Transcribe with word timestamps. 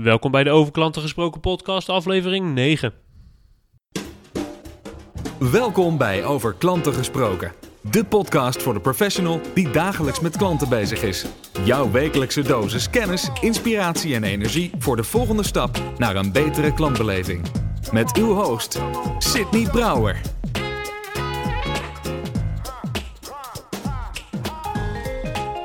Welkom 0.00 0.30
bij 0.30 0.44
de 0.44 0.50
Over 0.50 0.72
Klanten 0.72 1.02
Gesproken 1.02 1.40
podcast, 1.40 1.88
aflevering 1.88 2.54
9. 2.54 2.92
Welkom 5.38 5.98
bij 5.98 6.24
Over 6.24 6.54
Klanten 6.54 6.92
Gesproken. 6.92 7.52
De 7.80 8.04
podcast 8.04 8.62
voor 8.62 8.74
de 8.74 8.80
professional 8.80 9.40
die 9.54 9.70
dagelijks 9.70 10.20
met 10.20 10.36
klanten 10.36 10.68
bezig 10.68 11.02
is. 11.02 11.26
Jouw 11.64 11.90
wekelijkse 11.90 12.42
dosis 12.42 12.90
kennis, 12.90 13.30
inspiratie 13.40 14.14
en 14.14 14.24
energie 14.24 14.70
voor 14.78 14.96
de 14.96 15.04
volgende 15.04 15.42
stap 15.42 15.82
naar 15.98 16.16
een 16.16 16.32
betere 16.32 16.74
klantbeleving. 16.74 17.46
Met 17.92 18.16
uw 18.16 18.34
host, 18.34 18.80
Sydney 19.18 19.70
Brouwer. 19.70 20.20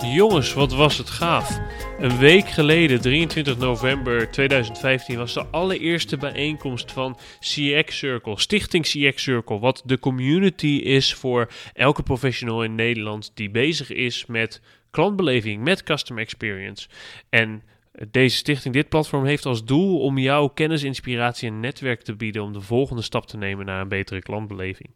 Jongens, 0.01 0.53
wat 0.53 0.73
was 0.73 0.97
het 0.97 1.09
gaaf. 1.09 1.66
Een 1.99 2.17
week 2.17 2.47
geleden, 2.49 3.01
23 3.01 3.57
november 3.57 4.31
2015, 4.31 5.17
was 5.17 5.33
de 5.33 5.45
allereerste 5.45 6.17
bijeenkomst 6.17 6.91
van 6.91 7.17
CX 7.39 7.97
Circle, 7.97 8.39
Stichting 8.39 8.83
CX 8.83 9.23
Circle. 9.23 9.59
Wat 9.59 9.81
de 9.85 9.99
community 9.99 10.67
is 10.83 11.13
voor 11.13 11.51
elke 11.73 12.03
professional 12.03 12.63
in 12.63 12.75
Nederland 12.75 13.31
die 13.33 13.49
bezig 13.49 13.91
is 13.91 14.25
met 14.25 14.61
klantbeleving, 14.91 15.63
met 15.63 15.83
customer 15.83 16.23
experience. 16.23 16.87
En 17.29 17.63
deze 18.11 18.37
stichting, 18.37 18.73
dit 18.73 18.89
platform, 18.89 19.25
heeft 19.25 19.45
als 19.45 19.65
doel 19.65 19.99
om 19.99 20.17
jou 20.17 20.49
kennis, 20.53 20.83
inspiratie 20.83 21.49
en 21.49 21.59
netwerk 21.59 22.01
te 22.01 22.15
bieden 22.15 22.43
om 22.43 22.53
de 22.53 22.61
volgende 22.61 23.01
stap 23.01 23.27
te 23.27 23.37
nemen 23.37 23.65
naar 23.65 23.81
een 23.81 23.87
betere 23.87 24.21
klantbeleving. 24.21 24.89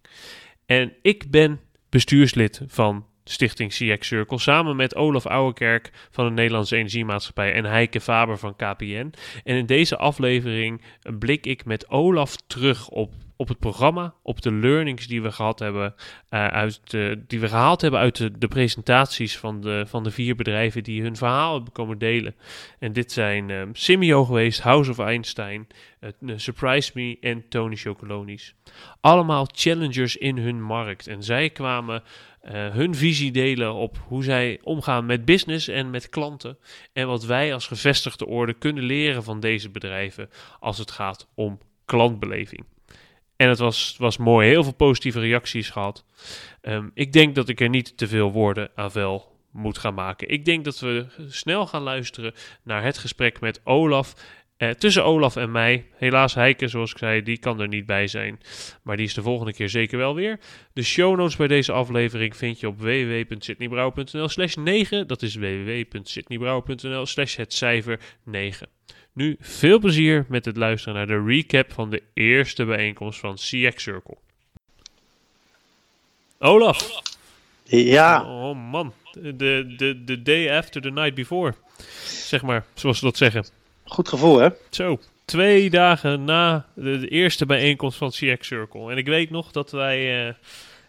En 0.65 0.93
ik 1.01 1.31
ben 1.31 1.59
bestuurslid 1.89 2.61
van 2.67 3.05
Stichting 3.23 3.71
CX 3.71 4.07
Circle. 4.07 4.39
Samen 4.39 4.75
met 4.75 4.95
Olaf 4.95 5.25
Ouwekerk 5.25 5.91
van 6.11 6.25
de 6.25 6.31
Nederlandse 6.31 6.75
Energiemaatschappij 6.75 7.53
en 7.53 7.65
Heike 7.65 8.01
Faber 8.01 8.37
van 8.37 8.55
KPN. 8.55 9.13
En 9.43 9.55
in 9.55 9.65
deze 9.65 9.97
aflevering 9.97 10.81
blik 11.19 11.45
ik 11.45 11.65
met 11.65 11.89
Olaf 11.89 12.35
terug 12.47 12.89
op, 12.89 13.13
op 13.35 13.47
het 13.47 13.59
programma, 13.59 14.13
op 14.23 14.41
de 14.41 14.51
learnings 14.51 15.07
die 15.07 15.21
we 15.21 15.31
gehad 15.31 15.59
hebben, 15.59 15.93
uh, 16.29 16.47
uit 16.47 16.79
die 17.27 17.39
we 17.39 17.47
gehaald 17.47 17.81
hebben 17.81 17.99
uit 17.99 18.15
de, 18.15 18.37
de, 18.37 18.47
presentaties 18.47 19.37
van 19.37 19.61
de, 19.61 19.83
van 19.87 20.03
de 20.03 20.11
vier 20.11 20.35
bedrijven 20.35 20.83
die 20.83 21.01
hun 21.01 21.15
verhaal 21.15 21.53
hebben 21.53 21.71
komen 21.73 21.97
delen. 21.97 22.35
En 22.79 22.93
dit 22.93 23.11
zijn 23.11 23.49
um, 23.49 23.75
Simio 23.75 24.25
geweest, 24.25 24.61
House 24.61 24.91
of 24.91 24.99
Einstein, 24.99 25.67
uh, 25.99 26.33
Surprise 26.35 26.91
Me 26.93 27.17
en 27.21 27.43
Tony 27.49 27.75
Chocolonis. 27.75 28.55
Allemaal 29.01 29.47
challengers 29.51 30.17
in 30.17 30.37
hun 30.37 30.61
markt. 30.61 31.07
En 31.07 31.23
zij 31.23 31.49
kwamen 31.49 32.03
uh, 32.03 32.09
hun 32.49 32.95
visie 32.95 33.31
delen 33.31 33.73
op 33.73 33.97
hoe 34.07 34.23
zij 34.23 34.59
omgaan 34.63 35.05
met 35.05 35.25
business 35.25 35.67
en 35.67 35.89
met 35.89 36.09
klanten. 36.09 36.57
En 36.93 37.07
wat 37.07 37.25
wij 37.25 37.53
als 37.53 37.67
gevestigde 37.67 38.25
orde 38.25 38.53
kunnen 38.53 38.83
leren 38.83 39.23
van 39.23 39.39
deze 39.39 39.69
bedrijven 39.69 40.29
als 40.59 40.77
het 40.77 40.91
gaat 40.91 41.27
om 41.35 41.59
klantbeleving. 41.85 42.65
En 43.35 43.49
het 43.49 43.59
was, 43.59 43.95
was 43.97 44.17
mooi, 44.17 44.47
heel 44.47 44.63
veel 44.63 44.73
positieve 44.73 45.19
reacties 45.19 45.69
gehad. 45.69 46.05
Um, 46.61 46.91
ik 46.93 47.13
denk 47.13 47.35
dat 47.35 47.49
ik 47.49 47.61
er 47.61 47.69
niet 47.69 47.97
te 47.97 48.07
veel 48.07 48.31
woorden 48.31 48.69
aan 48.75 48.91
wel 48.93 49.31
moet 49.51 49.77
gaan 49.77 49.93
maken. 49.93 50.29
Ik 50.29 50.45
denk 50.45 50.65
dat 50.65 50.79
we 50.79 51.05
snel 51.29 51.67
gaan 51.67 51.81
luisteren 51.81 52.33
naar 52.63 52.83
het 52.83 52.97
gesprek 52.97 53.39
met 53.39 53.61
Olaf 53.63 54.13
uh, 54.61 54.69
tussen 54.69 55.05
Olaf 55.05 55.35
en 55.35 55.51
mij. 55.51 55.85
Helaas 55.95 56.33
Heike, 56.33 56.67
zoals 56.67 56.91
ik 56.91 56.97
zei, 56.97 57.23
die 57.23 57.37
kan 57.37 57.61
er 57.61 57.67
niet 57.67 57.85
bij 57.85 58.07
zijn. 58.07 58.39
Maar 58.83 58.97
die 58.97 59.05
is 59.05 59.13
de 59.13 59.21
volgende 59.21 59.53
keer 59.53 59.69
zeker 59.69 59.97
wel 59.97 60.15
weer. 60.15 60.39
De 60.73 60.83
show 60.83 61.17
notes 61.17 61.35
bij 61.35 61.47
deze 61.47 61.71
aflevering 61.71 62.37
vind 62.37 62.59
je 62.59 62.67
op 62.67 62.79
www.sydneybrouwer.nl 62.79 64.29
slash 64.29 64.55
9. 64.55 65.07
Dat 65.07 65.21
is 65.21 65.35
www.sydneybrouwer.nl 65.35 67.05
slash 67.05 67.35
het 67.35 67.53
cijfer 67.53 67.99
9. 68.23 68.67
Nu 69.13 69.35
veel 69.39 69.79
plezier 69.79 70.25
met 70.29 70.45
het 70.45 70.57
luisteren 70.57 70.95
naar 70.95 71.07
de 71.07 71.23
recap 71.25 71.71
van 71.73 71.89
de 71.89 72.03
eerste 72.13 72.65
bijeenkomst 72.65 73.19
van 73.19 73.35
CX 73.35 73.83
Circle. 73.83 74.17
Olaf. 76.39 77.01
Ja. 77.63 78.23
Oh 78.23 78.71
man, 78.71 78.93
de, 79.11 79.75
de, 79.77 80.03
de 80.03 80.21
day 80.21 80.57
after 80.57 80.81
the 80.81 80.91
night 80.91 81.13
before. 81.13 81.53
Zeg 82.03 82.41
maar, 82.41 82.65
zoals 82.73 82.97
ze 82.99 83.05
dat 83.05 83.17
zeggen. 83.17 83.60
Goed 83.91 84.09
gevoel, 84.09 84.39
hè? 84.39 84.49
Zo, 84.69 84.99
twee 85.25 85.69
dagen 85.69 86.23
na 86.23 86.65
de, 86.73 86.99
de 86.99 87.07
eerste 87.07 87.45
bijeenkomst 87.45 87.97
van 87.97 88.09
CX 88.09 88.47
Circle. 88.47 88.91
En 88.91 88.97
ik 88.97 89.05
weet 89.05 89.29
nog 89.29 89.51
dat 89.51 89.71
wij, 89.71 90.27
uh, 90.27 90.33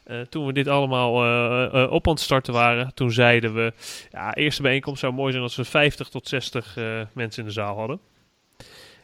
uh, 0.06 0.20
toen 0.20 0.46
we 0.46 0.52
dit 0.52 0.68
allemaal 0.68 1.24
uh, 1.24 1.92
op 1.92 2.06
aan 2.06 2.12
het 2.12 2.22
starten 2.22 2.52
waren, 2.52 2.90
toen 2.94 3.12
zeiden 3.12 3.54
we, 3.54 3.72
ja, 4.12 4.34
eerste 4.34 4.62
bijeenkomst 4.62 5.00
zou 5.00 5.12
mooi 5.12 5.32
zijn 5.32 5.44
als 5.44 5.56
we 5.56 5.64
50 5.64 6.08
tot 6.08 6.28
60 6.28 6.76
mensen 7.12 7.42
in 7.42 7.48
de 7.48 7.54
zaal 7.54 7.76
hadden. 7.76 8.00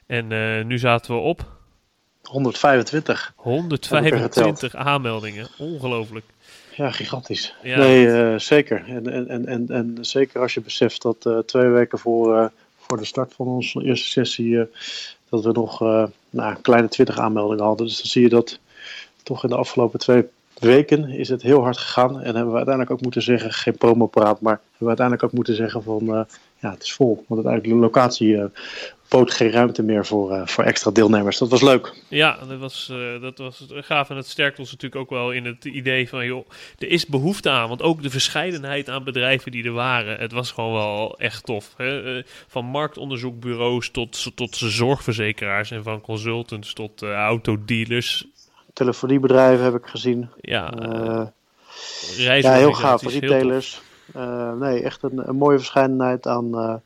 En 0.07 0.27
nu 0.67 0.79
zaten 0.79 1.15
we 1.15 1.21
op... 1.21 1.45
125. 2.23 3.33
125 3.37 4.75
aanmeldingen, 4.75 5.49
ongelooflijk. 5.59 6.27
Ja, 6.75 6.91
gigantisch. 6.91 7.55
Ja. 7.63 7.79
Nee, 7.79 8.39
zeker. 8.39 8.85
En, 8.87 9.13
en, 9.13 9.29
en, 9.29 9.47
en, 9.47 9.69
en 9.69 9.99
zeker 10.01 10.41
als 10.41 10.55
je 10.55 10.61
beseft 10.61 11.03
dat 11.03 11.47
twee 11.47 11.69
weken 11.69 11.99
voor 11.99 12.51
voor 12.89 12.99
de 12.99 13.05
start 13.05 13.35
van 13.35 13.47
onze 13.47 13.85
eerste 13.85 14.09
sessie 14.09 14.47
uh, 14.47 14.65
dat 15.29 15.45
we 15.45 15.53
nog 15.53 15.83
uh, 15.83 16.05
nou, 16.31 16.51
een 16.51 16.61
kleine 16.61 16.89
20 16.89 17.19
aanmeldingen 17.19 17.65
hadden. 17.65 17.87
Dus 17.87 17.97
dan 17.97 18.07
zie 18.07 18.23
je 18.23 18.29
dat 18.29 18.59
toch 19.23 19.43
in 19.43 19.49
de 19.49 19.57
afgelopen 19.57 19.99
twee 19.99 20.25
weken 20.59 21.09
is 21.09 21.29
het 21.29 21.43
heel 21.43 21.63
hard 21.63 21.79
gegaan. 21.79 22.21
En 22.21 22.35
hebben 22.35 22.51
we 22.51 22.57
uiteindelijk 22.57 22.91
ook 22.91 23.03
moeten 23.03 23.23
zeggen, 23.23 23.53
geen 23.53 23.77
promopraat, 23.77 24.41
maar 24.41 24.53
hebben 24.53 24.79
we 24.79 24.87
uiteindelijk 24.87 25.27
ook 25.27 25.33
moeten 25.33 25.55
zeggen 25.55 25.83
van 25.83 26.03
uh, 26.03 26.21
ja, 26.59 26.71
het 26.71 26.83
is 26.83 26.93
vol. 26.93 27.25
Want 27.29 27.47
uiteindelijk 27.47 27.75
de 27.75 27.87
locatie 27.87 28.51
bood 29.09 29.33
geen 29.33 29.51
ruimte 29.51 29.83
meer 29.83 30.07
voor, 30.07 30.33
uh, 30.33 30.47
voor 30.47 30.65
extra 30.65 30.91
deelnemers. 30.91 31.39
Dat 31.39 31.49
was 31.49 31.63
leuk. 31.63 31.95
Ja, 32.09 32.39
dat 32.49 32.59
was, 32.59 32.89
uh, 32.93 33.21
dat 33.21 33.39
was 33.39 33.67
gaaf. 33.71 34.11
En 34.11 34.17
het 34.17 34.27
sterkt 34.27 34.59
ons 34.59 34.71
natuurlijk 34.71 35.01
ook 35.01 35.11
wel 35.11 35.31
in 35.31 35.45
het 35.45 35.65
idee 35.65 36.09
van, 36.09 36.27
joh, 36.27 36.49
er 36.79 36.89
is 36.89 37.07
behoefte 37.07 37.51
aan. 37.51 37.69
Want 37.69 37.83
ook 37.83 38.03
de 38.03 38.11
verscheidenheid 38.11 38.89
aan 38.89 39.05
bedrijven 39.05 39.53
die 39.53 39.65
er 39.65 39.73
waren, 39.73 40.19
het 40.19 40.33
was 40.33 40.51
gewoon 40.51 40.73
wel 40.73 41.19
echt 41.19 41.45
tof. 41.45 41.75
Hè? 41.77 42.17
Uh, 42.17 42.23
van 42.47 42.65
marktonderzoekbureaus 42.65 43.91
tot, 43.91 44.31
tot 44.35 44.57
zorgverzekeraars 44.57 45.71
en 45.71 45.83
van 45.83 46.01
consultants 46.01 46.73
tot 46.73 47.03
autodealers. 47.03 48.27
Telefoniebedrijven 48.79 49.65
heb 49.65 49.75
ik 49.75 49.87
gezien. 49.87 50.29
Ja, 50.41 50.73
ja 52.17 52.53
heel 52.53 52.73
gaaf. 52.73 53.03
Retailers. 53.03 53.81
nee, 54.59 54.83
echt 54.83 55.03
een, 55.03 55.29
een 55.29 55.37
mooie 55.37 55.59
verscheidenheid 55.59 56.27
aan 56.27 56.81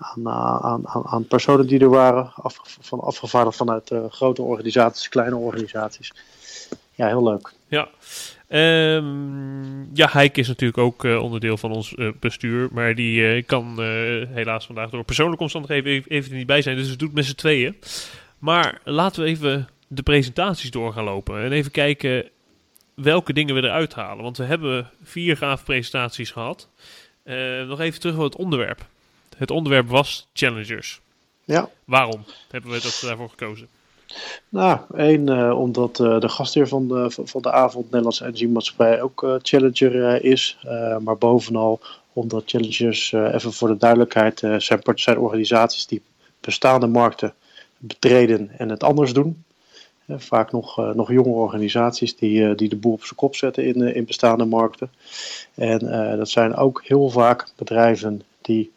aan, 0.00 0.28
aan, 0.28 0.88
aan, 0.88 1.06
aan 1.06 1.26
personen 1.26 1.66
die 1.66 1.80
er 1.80 1.88
waren, 1.88 2.32
af, 2.34 2.60
van, 2.80 3.00
afgevaardigd 3.00 3.56
vanuit 3.56 3.92
grote 4.10 4.42
organisaties, 4.42 5.08
kleine 5.08 5.36
organisaties. 5.36 6.12
Ja, 6.94 7.06
heel 7.06 7.22
leuk. 7.22 7.52
Ja, 7.68 7.88
um, 8.96 9.90
ja 9.94 10.08
Heike 10.10 10.40
is 10.40 10.48
natuurlijk 10.48 10.78
ook 10.78 11.04
uh, 11.04 11.22
onderdeel 11.22 11.56
van 11.56 11.72
ons 11.72 11.92
uh, 11.96 12.12
bestuur, 12.20 12.68
maar 12.72 12.94
die 12.94 13.42
kan 13.42 13.80
helaas 14.32 14.66
vandaag 14.66 14.90
door 14.90 15.04
persoonlijke 15.04 15.42
omstandigheden 15.42 15.92
even, 15.92 16.10
even 16.10 16.36
niet 16.36 16.46
bij 16.46 16.62
zijn, 16.62 16.76
dus 16.76 16.88
het 16.88 16.98
doet 16.98 17.14
met 17.14 17.24
z'n 17.24 17.34
tweeën. 17.34 17.76
Maar 18.38 18.80
laten 18.84 19.22
we 19.22 19.28
even 19.28 19.68
de 19.92 20.02
presentaties 20.02 20.70
door 20.70 20.92
gaan 20.92 21.04
lopen 21.04 21.42
en 21.42 21.52
even 21.52 21.70
kijken 21.70 22.28
welke 22.94 23.32
dingen 23.32 23.54
we 23.54 23.62
eruit 23.62 23.94
halen. 23.94 24.22
Want 24.22 24.36
we 24.36 24.44
hebben 24.44 24.90
vier 25.02 25.36
gave 25.36 25.64
presentaties 25.64 26.30
gehad. 26.30 26.68
nog 27.66 27.80
even 27.80 28.00
terug 28.00 28.16
op 28.16 28.22
het 28.22 28.36
onderwerp. 28.36 28.86
Het 29.36 29.50
onderwerp 29.50 29.88
was 29.88 30.28
challengers. 30.32 31.00
Ja. 31.44 31.68
Waarom 31.84 32.24
hebben 32.50 32.70
we 32.70 32.80
dat 32.80 33.02
daarvoor 33.06 33.28
gekozen? 33.28 33.68
Nou, 34.48 34.78
één, 34.96 35.26
uh, 35.26 35.58
omdat 35.58 35.98
uh, 35.98 36.20
de 36.20 36.28
gastheer 36.28 36.68
van 36.68 36.88
de, 36.88 37.10
van 37.24 37.42
de 37.42 37.52
avond, 37.52 37.84
Nederlandse 37.84 38.24
Energiemaatschappij, 38.24 39.02
ook 39.02 39.22
uh, 39.22 39.34
challenger 39.42 40.24
is. 40.24 40.58
maar 41.00 41.18
bovenal 41.18 41.80
omdat 42.12 42.42
challengers, 42.46 43.12
even 43.12 43.52
voor 43.52 43.68
de 43.68 43.76
duidelijkheid, 43.76 44.38
zijn, 44.38 44.80
zijn 44.94 45.18
organisaties 45.18 45.86
die 45.86 46.02
bestaande 46.40 46.86
markten 46.86 47.34
betreden 47.78 48.50
en 48.58 48.68
het 48.68 48.82
anders 48.82 49.12
doen. 49.12 49.44
Vaak 50.16 50.52
nog, 50.52 50.94
nog 50.94 51.12
jonge 51.12 51.34
organisaties 51.34 52.16
die, 52.16 52.54
die 52.54 52.68
de 52.68 52.76
boel 52.76 52.92
op 52.92 53.04
zijn 53.04 53.14
kop 53.14 53.36
zetten 53.36 53.64
in, 53.64 53.94
in 53.94 54.04
bestaande 54.04 54.44
markten. 54.44 54.90
En 55.54 55.78
dat 56.16 56.28
zijn 56.28 56.54
ook 56.54 56.82
heel 56.84 57.08
vaak 57.10 57.46
bedrijven 57.56 58.22
die 58.40 58.72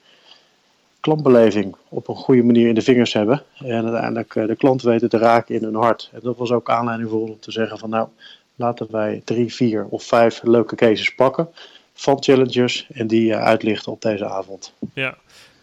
klantbeleving 1.03 1.75
op 1.89 2.07
een 2.07 2.15
goede 2.15 2.43
manier 2.43 2.67
in 2.67 2.75
de 2.75 2.81
vingers 2.81 3.13
hebben. 3.13 3.43
En 3.57 3.83
uiteindelijk 3.83 4.35
eh, 4.35 4.47
de 4.47 4.55
klant 4.55 4.81
weten 4.81 5.09
te 5.09 5.17
raken 5.17 5.55
in 5.55 5.63
hun 5.63 5.75
hart. 5.75 6.09
En 6.13 6.19
dat 6.23 6.37
was 6.37 6.51
ook 6.51 6.69
aanleiding 6.69 7.09
voor 7.09 7.21
om 7.21 7.39
te 7.39 7.51
zeggen 7.51 7.77
van 7.77 7.89
nou, 7.89 8.07
laten 8.55 8.87
wij 8.91 9.21
drie, 9.23 9.53
vier 9.53 9.85
of 9.85 10.03
vijf 10.03 10.43
leuke 10.43 10.75
cases 10.75 11.15
pakken 11.15 11.49
van 11.93 12.23
challengers 12.23 12.87
en 12.93 13.07
die 13.07 13.33
eh, 13.33 13.43
uitlichten 13.43 13.91
op 13.91 14.01
deze 14.01 14.25
avond. 14.25 14.73
Ja, 14.93 15.17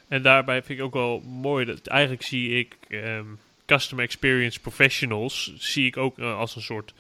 en 0.09 0.23
daarbij 0.23 0.63
vind 0.63 0.79
ik 0.79 0.85
ook 0.85 0.95
wel 0.95 1.23
mooi 1.41 1.65
dat 1.65 1.87
eigenlijk 1.87 2.23
zie 2.23 2.59
ik 2.59 2.77
um, 2.89 3.39
customer 3.71 4.05
experience 4.05 4.61
professionals 4.61 5.53
zie 5.59 5.87
ik 5.87 5.97
ook 5.97 6.19
uh, 6.19 6.39
als 6.39 6.57
een 6.57 6.63
soort 6.63 6.95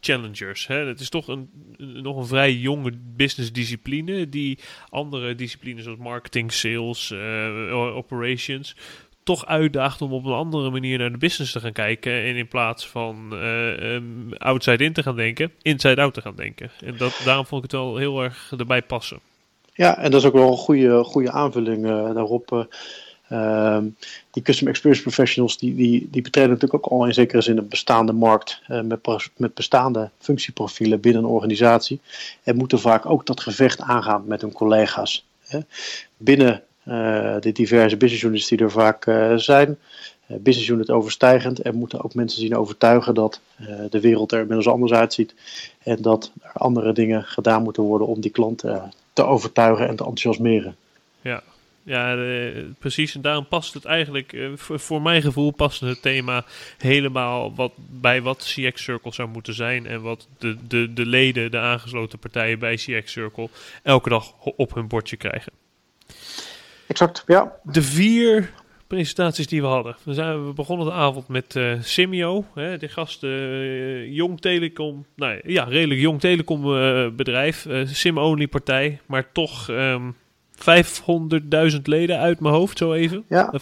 challengers. 0.00 0.66
Hè? 0.66 0.76
Het 0.76 1.00
is 1.00 1.08
toch 1.08 1.28
een, 1.28 1.50
nog 1.78 2.16
een 2.16 2.26
vrij 2.26 2.52
jonge 2.52 2.92
business 3.16 3.52
discipline 3.52 4.28
die 4.28 4.58
andere 4.88 5.34
disciplines 5.34 5.84
zoals 5.84 5.98
marketing, 5.98 6.52
sales, 6.52 7.10
uh, 7.10 7.96
operations 7.96 8.76
toch 9.22 9.46
uitdaagt 9.46 10.02
om 10.02 10.12
op 10.12 10.24
een 10.24 10.32
andere 10.32 10.70
manier 10.70 10.98
naar 10.98 11.12
de 11.12 11.18
business 11.18 11.52
te 11.52 11.60
gaan 11.60 11.72
kijken. 11.72 12.12
En 12.12 12.36
in 12.36 12.48
plaats 12.48 12.88
van 12.88 13.30
uh, 13.32 14.00
outside 14.38 14.84
in 14.84 14.92
te 14.92 15.02
gaan 15.02 15.16
denken, 15.16 15.52
inside 15.62 16.00
out 16.00 16.14
te 16.14 16.20
gaan 16.20 16.36
denken. 16.36 16.70
En 16.84 16.96
dat, 16.96 17.20
daarom 17.24 17.46
vond 17.46 17.64
ik 17.64 17.70
het 17.70 17.80
wel 17.80 17.96
heel 17.96 18.22
erg 18.22 18.52
erbij 18.58 18.82
passen. 18.82 19.20
Ja, 19.72 19.98
en 19.98 20.10
dat 20.10 20.20
is 20.20 20.26
ook 20.26 20.32
wel 20.32 20.50
een 20.50 20.56
goede, 20.56 21.04
goede 21.04 21.30
aanvulling 21.30 21.82
daarop. 21.86 22.68
Uh, 23.32 23.78
die 24.30 24.42
custom 24.42 24.68
experience 24.68 25.02
professionals 25.02 25.58
die, 25.58 25.74
die, 25.74 26.08
die 26.10 26.22
betreden 26.22 26.50
natuurlijk 26.50 26.84
ook 26.84 26.92
al 26.92 27.06
in 27.06 27.14
zekere 27.14 27.40
zin 27.40 27.58
een 27.58 27.68
bestaande 27.68 28.12
markt 28.12 28.60
uh, 28.68 28.80
met, 28.80 29.30
met 29.36 29.54
bestaande 29.54 30.10
functieprofielen 30.18 31.00
binnen 31.00 31.22
een 31.22 31.28
organisatie. 31.28 32.00
En 32.42 32.56
moeten 32.56 32.80
vaak 32.80 33.06
ook 33.06 33.26
dat 33.26 33.40
gevecht 33.40 33.80
aangaan 33.80 34.22
met 34.26 34.40
hun 34.40 34.52
collega's. 34.52 35.26
Hè. 35.40 35.58
Binnen 36.16 36.62
uh, 36.84 37.36
de 37.40 37.52
diverse 37.52 37.96
business 37.96 38.24
units 38.24 38.48
die 38.48 38.58
er 38.58 38.70
vaak 38.70 39.04
zijn, 39.36 39.78
business 40.26 40.68
unit 40.68 40.90
overstijgend. 40.90 41.64
Er 41.64 41.74
moeten 41.74 42.04
ook 42.04 42.14
mensen 42.14 42.40
zien 42.40 42.56
overtuigen 42.56 43.14
dat 43.14 43.40
de 43.90 44.00
wereld 44.00 44.32
er 44.32 44.40
inmiddels 44.40 44.68
anders 44.68 44.92
uitziet. 44.92 45.34
En 45.82 46.02
dat 46.02 46.32
er 46.42 46.50
andere 46.52 46.92
dingen 46.92 47.24
gedaan 47.24 47.62
moeten 47.62 47.82
worden 47.82 48.06
om 48.06 48.20
die 48.20 48.30
klanten 48.30 48.92
te 49.12 49.24
overtuigen 49.24 49.88
en 49.88 49.96
te 49.96 50.04
enthousiasmeren. 50.04 50.76
Ja, 51.20 51.42
ja, 51.86 52.16
precies. 52.78 53.14
En 53.14 53.20
daarom 53.20 53.46
past 53.46 53.74
het 53.74 53.84
eigenlijk, 53.84 54.32
uh, 54.32 54.48
voor, 54.54 54.80
voor, 54.80 55.02
mijn 55.02 55.22
gevoel, 55.22 55.50
past 55.50 55.80
het 55.80 56.02
thema 56.02 56.44
helemaal 56.78 57.54
wat, 57.54 57.72
bij 57.76 58.22
wat 58.22 58.38
CX 58.38 58.82
Circle 58.82 59.12
zou 59.12 59.28
moeten 59.28 59.54
zijn. 59.54 59.86
En 59.86 60.02
wat 60.02 60.28
de, 60.38 60.56
de, 60.68 60.92
de 60.92 61.06
leden, 61.06 61.50
de 61.50 61.58
aangesloten 61.58 62.18
partijen 62.18 62.58
bij 62.58 62.74
CX 62.74 63.12
Circle, 63.12 63.48
elke 63.82 64.08
dag 64.08 64.32
op 64.42 64.74
hun 64.74 64.88
bordje 64.88 65.16
krijgen. 65.16 65.52
Exact, 66.86 67.24
ja. 67.26 67.52
De 67.62 67.82
vier 67.82 68.50
presentaties 68.86 69.46
die 69.46 69.60
we 69.60 69.66
hadden. 69.66 69.96
We, 70.02 70.14
zijn, 70.14 70.46
we 70.46 70.52
begonnen 70.52 70.86
de 70.86 70.92
avond 70.92 71.28
met 71.28 71.54
uh, 71.54 71.72
Simio, 71.80 72.44
hè, 72.54 72.78
de 72.78 72.88
gast, 72.88 73.22
uh, 73.22 74.12
Jong 74.12 74.40
Telecom, 74.40 75.06
nou 75.14 75.40
ja, 75.44 75.64
redelijk 75.64 76.00
Jong 76.00 76.20
Telecom 76.20 76.76
uh, 76.76 77.08
bedrijf, 77.08 77.66
sim-only 77.84 78.48
partij, 78.48 79.00
maar 79.06 79.32
toch 79.32 79.68
um, 79.68 80.16
500.000 81.74 81.82
leden 81.82 82.18
uit 82.18 82.40
mijn 82.40 82.54
hoofd, 82.54 82.78
zo 82.78 82.92
even. 82.92 83.24
Ja, 83.28 83.52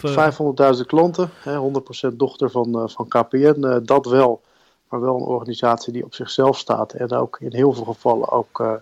500.000 0.77 0.87
klanten, 0.87 1.31
hè, 1.43 1.57
100% 1.57 2.17
dochter 2.17 2.51
van, 2.51 2.91
van 2.91 3.09
KPN, 3.09 3.83
dat 3.85 4.07
wel, 4.07 4.41
maar 4.89 5.01
wel 5.01 5.17
een 5.17 5.23
organisatie 5.23 5.93
die 5.93 6.05
op 6.05 6.15
zichzelf 6.15 6.59
staat 6.59 6.93
en 6.93 7.13
ook 7.13 7.41
in 7.41 7.55
heel 7.55 7.73
veel 7.73 7.85
gevallen 7.85 8.31
ook 8.31 8.81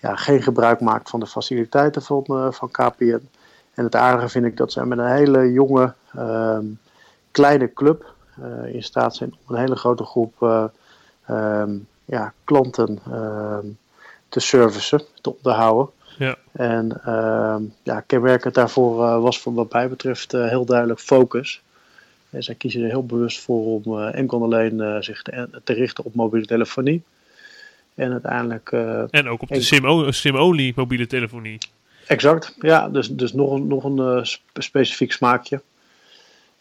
ja, 0.00 0.16
geen 0.16 0.42
gebruik 0.42 0.80
maakt 0.80 1.10
van 1.10 1.20
de 1.20 1.26
faciliteiten 1.26 2.02
van, 2.02 2.52
van 2.52 2.70
KPN. 2.70 3.28
En 3.74 3.84
het 3.84 3.96
aardige 3.96 4.28
vind 4.28 4.44
ik 4.44 4.56
dat 4.56 4.72
ze 4.72 4.86
met 4.86 4.98
een 4.98 5.12
hele 5.12 5.52
jonge, 5.52 5.94
ehm, 6.12 6.64
kleine 7.30 7.72
club 7.72 8.14
uh, 8.40 8.74
in 8.74 8.82
staat 8.82 9.16
zijn 9.16 9.32
om 9.32 9.54
een 9.54 9.60
hele 9.60 9.76
grote 9.76 10.04
groep 10.04 10.34
uh, 10.40 10.64
um, 11.30 11.86
ja, 12.04 12.32
klanten 12.44 12.98
ehm, 13.10 13.66
te 14.28 14.40
servicen, 14.40 15.02
te 15.20 15.36
onderhouden. 15.36 15.92
Ja. 16.22 16.36
En 16.52 17.00
ja, 17.82 18.00
kenmerkend 18.00 18.54
daarvoor 18.54 19.04
uh, 19.04 19.20
was 19.20 19.40
voor 19.40 19.54
wat 19.54 19.72
mij 19.72 19.88
betreft 19.88 20.32
heel 20.32 20.64
duidelijk 20.64 21.00
focus. 21.00 21.60
En 22.30 22.42
zij 22.42 22.54
kiezen 22.54 22.82
er 22.82 22.88
heel 22.88 23.06
bewust 23.06 23.40
voor 23.40 23.64
om 23.64 23.98
enkel 23.98 24.38
en 24.38 24.44
alleen 24.44 25.02
zich 25.02 25.22
te, 25.22 25.48
te, 25.64 25.72
richten 25.72 26.04
op 26.04 26.14
mobiele 26.14 26.46
telefonie. 26.46 27.02
En 27.94 28.12
uiteindelijk. 28.12 28.72
en 29.10 29.28
ook 29.28 29.42
op 29.42 29.48
de 29.48 30.12
sim-only 30.12 30.72
mobiele 30.76 31.06
telefonie. 31.06 31.58
Exact, 32.06 32.56
ja, 32.60 32.88
dus, 32.88 33.10
dus 33.10 33.32
nog 33.32 33.52
een, 33.52 33.66
nog 33.66 33.84
een 33.84 34.26
specifiek 34.54 35.12
smaakje. 35.12 35.60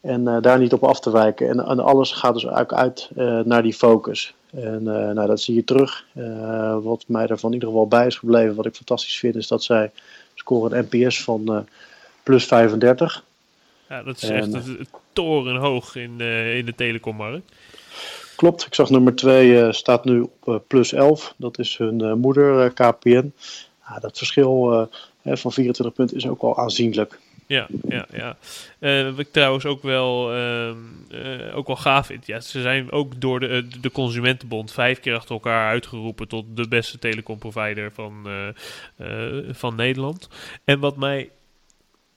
En 0.01 0.21
uh, 0.21 0.37
daar 0.41 0.59
niet 0.59 0.73
op 0.73 0.83
af 0.83 0.99
te 0.99 1.11
wijken. 1.11 1.49
En, 1.49 1.59
en 1.59 1.79
alles 1.79 2.11
gaat 2.11 2.33
dus 2.33 2.43
eigenlijk 2.43 2.73
uit 2.73 3.09
uh, 3.17 3.39
naar 3.39 3.63
die 3.63 3.73
focus. 3.73 4.33
En 4.51 4.83
nou, 4.83 5.27
dat 5.27 5.41
zie 5.41 5.55
je 5.55 5.63
terug. 5.63 6.05
wat 6.83 7.03
mij 7.07 7.27
daarvan 7.27 7.49
in 7.49 7.55
ieder 7.55 7.69
geval 7.69 7.87
bij 7.87 8.07
is 8.07 8.17
gebleven, 8.17 8.55
wat 8.55 8.65
ik 8.65 8.75
fantastisch 8.75 9.19
vind, 9.19 9.35
is 9.35 9.47
dat 9.47 9.63
zij 9.63 9.91
scoren 10.35 10.77
een 10.77 10.87
NPS 10.89 11.23
van 11.23 11.67
plus 12.23 12.45
35. 12.45 13.23
Ja, 13.89 14.03
dat 14.03 14.15
is 14.15 14.29
en, 14.29 14.55
echt 14.55 14.89
torenhoog 15.13 15.95
in, 15.95 16.21
in 16.55 16.65
de 16.65 16.73
telecommarkt. 16.75 17.51
Klopt, 18.35 18.65
ik 18.65 18.75
zag 18.75 18.89
nummer 18.89 19.15
2 19.15 19.73
staat 19.73 20.05
nu 20.05 20.27
op 20.39 20.63
plus 20.67 20.93
11. 20.93 21.33
Dat 21.37 21.59
is 21.59 21.77
hun 21.77 22.19
moeder 22.19 22.73
KPN. 22.73 23.33
Ja, 23.87 23.99
dat 23.99 24.17
verschil 24.17 24.89
van 25.23 25.51
24 25.51 25.95
punten 25.95 26.17
is 26.17 26.27
ook 26.27 26.41
wel 26.41 26.57
aanzienlijk. 26.57 27.19
Ja, 27.51 27.67
ja, 27.89 28.05
ja. 28.11 28.37
Uh, 28.79 29.09
wat 29.09 29.19
ik 29.19 29.31
trouwens 29.31 29.65
ook 29.65 29.81
wel, 29.81 30.35
uh, 30.35 30.75
ook 31.53 31.67
wel 31.67 31.75
gaaf 31.75 32.05
vind. 32.05 32.25
Ja, 32.25 32.39
ze 32.39 32.61
zijn 32.61 32.91
ook 32.91 33.21
door 33.21 33.39
de, 33.39 33.67
de 33.81 33.91
Consumentenbond 33.91 34.71
vijf 34.71 34.99
keer 34.99 35.15
achter 35.15 35.31
elkaar 35.31 35.69
uitgeroepen 35.69 36.27
tot 36.27 36.45
de 36.55 36.67
beste 36.67 36.99
telecomprovider 36.99 37.91
van, 37.91 38.27
van 39.51 39.75
Nederland. 39.75 40.29
En 40.63 40.79
wat 40.79 40.97
mij 40.97 41.29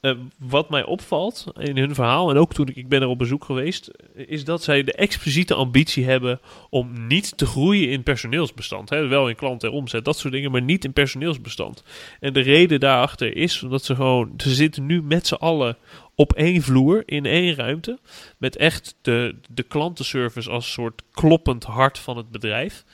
uh, 0.05 0.12
wat 0.39 0.71
mij 0.71 0.85
opvalt 0.85 1.47
in 1.59 1.77
hun 1.77 1.95
verhaal, 1.95 2.31
en 2.31 2.37
ook 2.37 2.55
toen 2.55 2.69
ik, 2.69 2.77
ik 2.77 2.89
ben 2.89 3.03
er 3.03 3.09
op 3.09 3.19
bezoek 3.19 3.45
geweest, 3.45 3.91
is 4.15 4.45
dat 4.45 4.62
zij 4.62 4.83
de 4.83 4.93
expliciete 4.93 5.55
ambitie 5.55 6.05
hebben 6.05 6.41
om 6.71 7.06
niet 7.06 7.37
te 7.37 7.47
groeien 7.47 7.91
in 7.91 8.03
personeelsbestand. 8.03 8.91
Hè? 8.91 9.06
Wel 9.06 9.29
in 9.29 9.37
klanten 9.37 9.69
en 9.69 9.75
omzet, 9.75 10.05
dat 10.05 10.19
soort 10.19 10.33
dingen, 10.33 10.51
maar 10.51 10.62
niet 10.62 10.85
in 10.85 10.93
personeelsbestand. 10.93 11.83
En 12.21 12.33
de 12.33 12.41
reden 12.41 12.81
daarachter 12.81 13.37
is 13.37 13.62
omdat 13.62 13.85
ze 13.85 13.95
gewoon, 13.95 14.35
ze 14.37 14.55
zitten 14.55 14.87
nu 14.87 15.03
met 15.03 15.27
z'n 15.27 15.35
allen 15.35 15.77
op 16.15 16.33
één 16.33 16.62
vloer, 16.62 17.03
in 17.06 17.27
één 17.27 17.55
ruimte, 17.55 17.99
met 18.39 18.56
echt 18.56 18.97
de, 19.03 19.35
de 19.51 19.62
klantenservice 19.62 20.51
als 20.51 20.73
soort 20.73 21.03
kloppend 21.12 21.65
hart 21.65 21.99
van 21.99 22.17
het 22.17 22.31
bedrijf. 22.31 22.85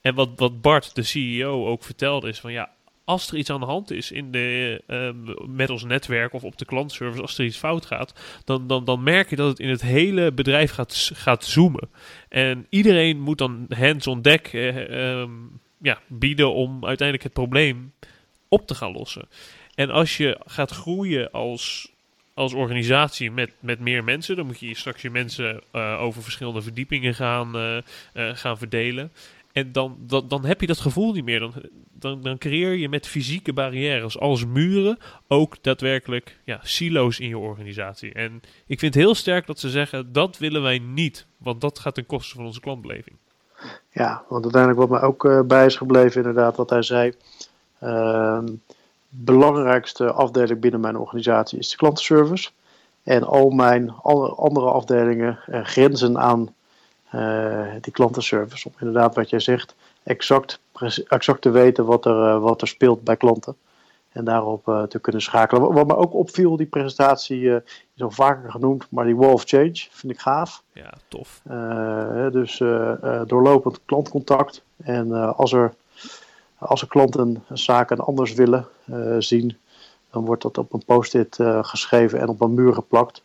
En 0.00 0.14
wat, 0.14 0.28
wat 0.36 0.60
Bart, 0.60 0.94
de 0.94 1.02
CEO, 1.02 1.66
ook 1.66 1.84
vertelde 1.84 2.28
is 2.28 2.40
van 2.40 2.52
ja, 2.52 2.70
als 3.08 3.30
er 3.30 3.36
iets 3.36 3.50
aan 3.50 3.60
de 3.60 3.66
hand 3.66 3.90
is 3.90 4.12
in 4.12 4.30
de, 4.30 4.82
uh, 4.86 5.10
met 5.46 5.70
ons 5.70 5.84
netwerk 5.84 6.32
of 6.32 6.44
op 6.44 6.58
de 6.58 6.64
klantservice, 6.64 7.22
als 7.22 7.38
er 7.38 7.44
iets 7.44 7.56
fout 7.56 7.86
gaat, 7.86 8.12
dan, 8.44 8.66
dan, 8.66 8.84
dan 8.84 9.02
merk 9.02 9.30
je 9.30 9.36
dat 9.36 9.48
het 9.48 9.58
in 9.58 9.68
het 9.68 9.82
hele 9.82 10.32
bedrijf 10.32 10.70
gaat, 10.70 11.10
gaat 11.14 11.44
zoomen. 11.44 11.88
En 12.28 12.66
iedereen 12.68 13.20
moet 13.20 13.38
dan 13.38 13.66
hands-on 13.76 14.22
deck 14.22 14.52
uh, 14.52 15.20
um, 15.20 15.60
ja, 15.78 15.98
bieden 16.06 16.54
om 16.54 16.86
uiteindelijk 16.86 17.22
het 17.22 17.32
probleem 17.32 17.92
op 18.48 18.66
te 18.66 18.74
gaan 18.74 18.92
lossen. 18.92 19.28
En 19.74 19.90
als 19.90 20.16
je 20.16 20.40
gaat 20.46 20.70
groeien 20.70 21.30
als, 21.30 21.92
als 22.34 22.52
organisatie 22.52 23.30
met, 23.30 23.52
met 23.60 23.80
meer 23.80 24.04
mensen, 24.04 24.36
dan 24.36 24.46
moet 24.46 24.60
je 24.60 24.76
straks 24.76 25.02
je 25.02 25.10
mensen 25.10 25.60
uh, 25.72 26.00
over 26.00 26.22
verschillende 26.22 26.62
verdiepingen 26.62 27.14
gaan, 27.14 27.82
gaan 28.14 28.58
verdelen. 28.58 29.12
En 29.58 29.72
dan, 29.72 29.96
dan, 30.00 30.28
dan 30.28 30.44
heb 30.44 30.60
je 30.60 30.66
dat 30.66 30.78
gevoel 30.78 31.12
niet 31.12 31.24
meer. 31.24 31.40
Dan, 31.40 31.52
dan, 31.92 32.22
dan 32.22 32.38
creëer 32.38 32.74
je 32.74 32.88
met 32.88 33.06
fysieke 33.06 33.52
barrières 33.52 34.18
als 34.18 34.46
muren 34.46 34.98
ook 35.28 35.62
daadwerkelijk 35.62 36.38
ja, 36.44 36.60
silo's 36.62 37.18
in 37.18 37.28
je 37.28 37.38
organisatie. 37.38 38.12
En 38.12 38.40
ik 38.66 38.78
vind 38.78 38.94
heel 38.94 39.14
sterk 39.14 39.46
dat 39.46 39.58
ze 39.58 39.70
zeggen 39.70 40.12
dat 40.12 40.38
willen 40.38 40.62
wij 40.62 40.78
niet. 40.78 41.26
Want 41.36 41.60
dat 41.60 41.78
gaat 41.78 41.94
ten 41.94 42.06
koste 42.06 42.34
van 42.34 42.44
onze 42.44 42.60
klantbeleving. 42.60 43.16
Ja, 43.90 44.22
want 44.28 44.42
uiteindelijk 44.42 44.80
wat 44.80 45.00
mij 45.00 45.08
ook 45.08 45.24
uh, 45.24 45.40
bij 45.40 45.66
is 45.66 45.76
gebleven 45.76 46.16
inderdaad 46.16 46.56
wat 46.56 46.70
hij 46.70 46.82
zei. 46.82 47.12
Uh, 47.82 48.38
belangrijkste 49.08 50.12
afdeling 50.12 50.60
binnen 50.60 50.80
mijn 50.80 50.96
organisatie 50.96 51.58
is 51.58 51.70
de 51.70 51.76
klantenservice. 51.76 52.50
En 53.02 53.24
al 53.24 53.50
mijn 53.50 53.90
andere 54.36 54.66
afdelingen 54.66 55.38
uh, 55.46 55.64
grenzen 55.64 56.18
aan 56.18 56.54
die 57.80 57.92
klantenservice. 57.92 58.68
Om 58.68 58.74
inderdaad 58.78 59.14
wat 59.14 59.30
jij 59.30 59.40
zegt, 59.40 59.74
exact, 60.02 60.60
exact 61.08 61.42
te 61.42 61.50
weten 61.50 61.84
wat 61.84 62.04
er, 62.04 62.16
uh, 62.16 62.40
wat 62.40 62.60
er 62.60 62.68
speelt 62.68 63.04
bij 63.04 63.16
klanten. 63.16 63.56
En 64.08 64.24
daarop 64.24 64.68
uh, 64.68 64.82
te 64.82 64.98
kunnen 64.98 65.22
schakelen. 65.22 65.72
Wat, 65.72 65.86
me 65.86 65.96
ook 65.96 66.14
opviel, 66.14 66.56
die 66.56 66.66
presentatie 66.66 67.50
is 67.94 68.02
al 68.02 68.10
vaker 68.10 68.50
genoemd, 68.50 68.86
maar 68.90 69.04
die 69.04 69.16
wall 69.16 69.32
of 69.32 69.44
change 69.44 69.86
vind 69.90 70.12
ik 70.12 70.20
gaaf. 70.20 70.62
Ja, 70.72 70.92
tof. 71.08 71.40
dus 72.32 72.56
doorlopend 73.26 73.80
klantcontact. 73.84 74.62
En 74.76 75.34
als, 75.36 75.52
er, 75.52 75.74
als 76.58 76.82
er 76.82 76.88
klanten 76.88 77.44
zaken 77.52 77.98
anders 77.98 78.32
willen 78.32 78.66
zien, 79.18 79.56
dan 80.10 80.24
wordt 80.24 80.42
dat 80.42 80.58
op 80.58 80.72
een 80.72 80.84
post-it 80.84 81.36
geschreven 81.62 82.20
en 82.20 82.28
op 82.28 82.40
een 82.40 82.54
muur 82.54 82.74
geplakt. 82.74 83.22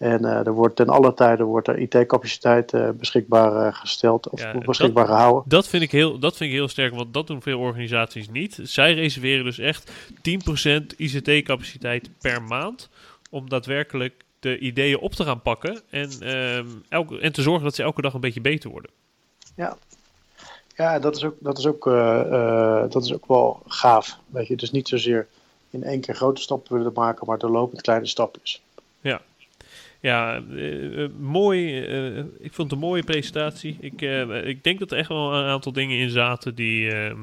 En 0.00 0.22
uh, 0.24 0.46
er 0.46 0.52
wordt 0.52 0.76
ten 0.76 0.88
alle 0.88 1.14
tijden 1.14 1.46
wordt 1.46 1.68
er 1.68 1.78
IT-capaciteit 1.78 2.72
uh, 2.72 2.88
beschikbaar 2.90 3.66
uh, 3.66 3.74
gesteld 3.74 4.28
of 4.28 4.40
ja, 4.40 4.58
beschikbaar 4.58 5.06
dat, 5.06 5.14
gehouden. 5.14 5.42
Dat 5.46 5.68
vind, 5.68 5.82
ik 5.82 5.90
heel, 5.90 6.18
dat 6.18 6.36
vind 6.36 6.50
ik 6.50 6.56
heel 6.56 6.68
sterk, 6.68 6.94
want 6.94 7.14
dat 7.14 7.26
doen 7.26 7.42
veel 7.42 7.58
organisaties 7.58 8.28
niet. 8.28 8.58
Zij 8.62 8.94
reserveren 8.94 9.44
dus 9.44 9.58
echt 9.58 9.92
10% 10.12 10.96
ICT-capaciteit 10.96 12.10
per 12.20 12.42
maand 12.42 12.88
om 13.30 13.48
daadwerkelijk 13.48 14.24
de 14.38 14.58
ideeën 14.58 14.98
op 14.98 15.12
te 15.12 15.24
gaan 15.24 15.42
pakken 15.42 15.80
en, 15.90 16.10
ehm, 16.20 16.66
elke, 16.88 17.18
en 17.18 17.32
te 17.32 17.42
zorgen 17.42 17.64
dat 17.64 17.74
ze 17.74 17.82
elke 17.82 18.02
dag 18.02 18.14
een 18.14 18.20
beetje 18.20 18.40
beter 18.40 18.70
worden. 18.70 18.90
Ja, 19.56 19.76
ja 20.76 20.98
dat, 20.98 21.16
is 21.16 21.24
ook, 21.24 21.34
dat, 21.40 21.58
is 21.58 21.66
ook, 21.66 21.84
dat 22.92 23.04
is 23.04 23.14
ook 23.14 23.26
wel 23.26 23.62
gaaf. 23.66 24.18
Weet 24.26 24.46
je, 24.46 24.56
dus 24.56 24.70
niet 24.70 24.88
zozeer 24.88 25.26
in 25.70 25.82
één 25.82 26.00
keer 26.00 26.14
grote 26.14 26.40
stappen 26.40 26.76
willen 26.76 26.92
maken, 26.94 27.26
maar 27.26 27.38
doorlopend 27.38 27.82
kleine 27.82 28.06
stapjes. 28.06 28.62
Ja, 29.00 29.20
Ja, 30.00 30.40
uh, 30.50 31.08
mooi. 31.18 31.86
Uh, 31.88 32.18
ik 32.18 32.52
vond 32.52 32.70
het 32.70 32.72
een 32.72 32.86
mooie 32.86 33.02
presentatie. 33.02 33.76
Ik, 33.80 34.00
ik 34.44 34.64
denk 34.64 34.78
dat 34.78 34.90
er 34.90 34.98
echt 34.98 35.08
wel 35.08 35.34
een 35.34 35.46
aantal 35.46 35.72
dingen 35.72 35.98
in 35.98 36.10
zaten 36.10 36.54
die. 36.54 36.92
Ehm, 36.92 37.18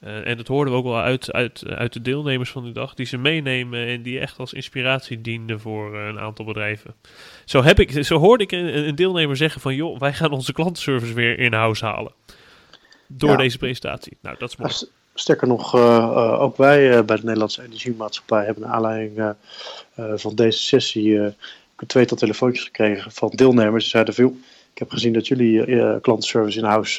en 0.00 0.36
dat 0.36 0.46
hoorden 0.46 0.72
we 0.72 0.78
ook 0.78 0.84
wel 0.84 1.00
uit, 1.00 1.32
uit, 1.32 1.66
uit 1.66 1.92
de 1.92 2.02
deelnemers 2.02 2.50
van 2.50 2.64
de 2.64 2.72
dag, 2.72 2.94
die 2.94 3.06
ze 3.06 3.16
meenemen 3.16 3.86
en 3.86 4.02
die 4.02 4.18
echt 4.18 4.38
als 4.38 4.52
inspiratie 4.52 5.20
dienden 5.20 5.60
voor 5.60 5.96
een 5.96 6.18
aantal 6.18 6.44
bedrijven. 6.44 6.94
Zo, 7.44 7.62
heb 7.62 7.80
ik, 7.80 8.04
zo 8.04 8.18
hoorde 8.18 8.44
ik 8.44 8.52
een, 8.52 8.88
een 8.88 8.94
deelnemer 8.94 9.36
zeggen 9.36 9.60
van, 9.60 9.74
joh, 9.74 9.98
wij 9.98 10.12
gaan 10.12 10.32
onze 10.32 10.52
klantenservice 10.52 11.14
weer 11.14 11.38
in-house 11.38 11.84
halen. 11.84 12.12
Door 13.06 13.36
deze 13.36 13.58
presentatie. 13.58 14.16
Nou, 14.22 14.36
dat 14.38 14.48
is 14.48 14.56
mooi. 14.56 14.72
Sterker 15.14 15.48
nog, 15.48 15.74
uh, 15.74 16.40
ook 16.40 16.56
wij 16.56 16.96
uh, 16.96 17.04
bij 17.04 17.16
de 17.16 17.24
Nederlandse 17.24 17.62
Energiemaatschappij 17.62 18.44
hebben 18.44 18.64
een 18.64 18.70
aanleiding 18.70 19.34
van 19.94 20.34
deze 20.34 20.58
sessie 20.58 21.34
een 21.80 21.86
tweetal 21.86 22.16
telefoontjes 22.16 22.64
gekregen 22.64 23.12
van 23.12 23.30
deelnemers. 23.34 23.84
Ze 23.84 23.90
zeiden 23.90 24.14
veel. 24.14 24.36
Ik 24.72 24.78
heb 24.78 24.90
gezien 24.90 25.12
dat 25.12 25.28
jullie 25.28 26.00
klantenservice 26.00 26.58
in 26.58 26.64
huis 26.64 26.96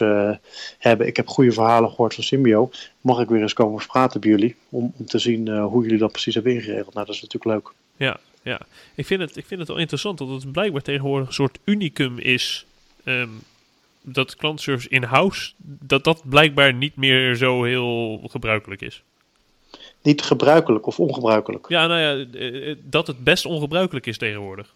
hebben. 0.77 1.07
Ik 1.07 1.15
heb 1.15 1.27
goede 1.27 1.51
verhalen 1.51 1.89
gehoord 1.89 2.13
van 2.13 2.23
Symbio. 2.23 2.69
Mag 3.01 3.19
ik 3.19 3.29
weer 3.29 3.41
eens 3.41 3.53
komen 3.53 3.85
praten 3.87 4.21
bij 4.21 4.29
jullie? 4.29 4.55
Om, 4.69 4.93
om 4.97 5.05
te 5.05 5.19
zien 5.19 5.57
hoe 5.57 5.83
jullie 5.83 5.97
dat 5.97 6.11
precies 6.11 6.33
hebben 6.33 6.53
ingeregeld. 6.53 6.93
Nou, 6.93 7.05
dat 7.05 7.15
is 7.15 7.21
natuurlijk 7.21 7.53
leuk. 7.53 7.73
Ja, 7.97 8.19
ja. 8.43 8.59
Ik, 8.95 9.05
vind 9.05 9.21
het, 9.21 9.37
ik 9.37 9.45
vind 9.45 9.59
het 9.59 9.69
wel 9.69 9.77
interessant 9.77 10.17
dat 10.17 10.29
het 10.29 10.51
blijkbaar 10.51 10.81
tegenwoordig 10.81 11.27
een 11.27 11.33
soort 11.33 11.59
unicum 11.63 12.17
is. 12.17 12.65
Um, 13.05 13.41
dat 14.01 14.35
klantenservice 14.35 14.89
in-house, 14.89 15.51
dat 15.63 16.03
dat 16.03 16.29
blijkbaar 16.29 16.73
niet 16.73 16.95
meer 16.95 17.35
zo 17.35 17.63
heel 17.63 18.21
gebruikelijk 18.23 18.81
is. 18.81 19.03
Niet 20.01 20.21
gebruikelijk 20.21 20.85
of 20.85 20.99
ongebruikelijk? 20.99 21.65
Ja, 21.69 21.87
nou 21.87 21.99
ja, 21.99 22.39
eh, 22.39 22.69
eh, 22.69 22.77
dat 22.83 23.07
het 23.07 23.23
best 23.23 23.45
ongebruikelijk 23.45 24.05
is 24.05 24.17
tegenwoordig. 24.17 24.73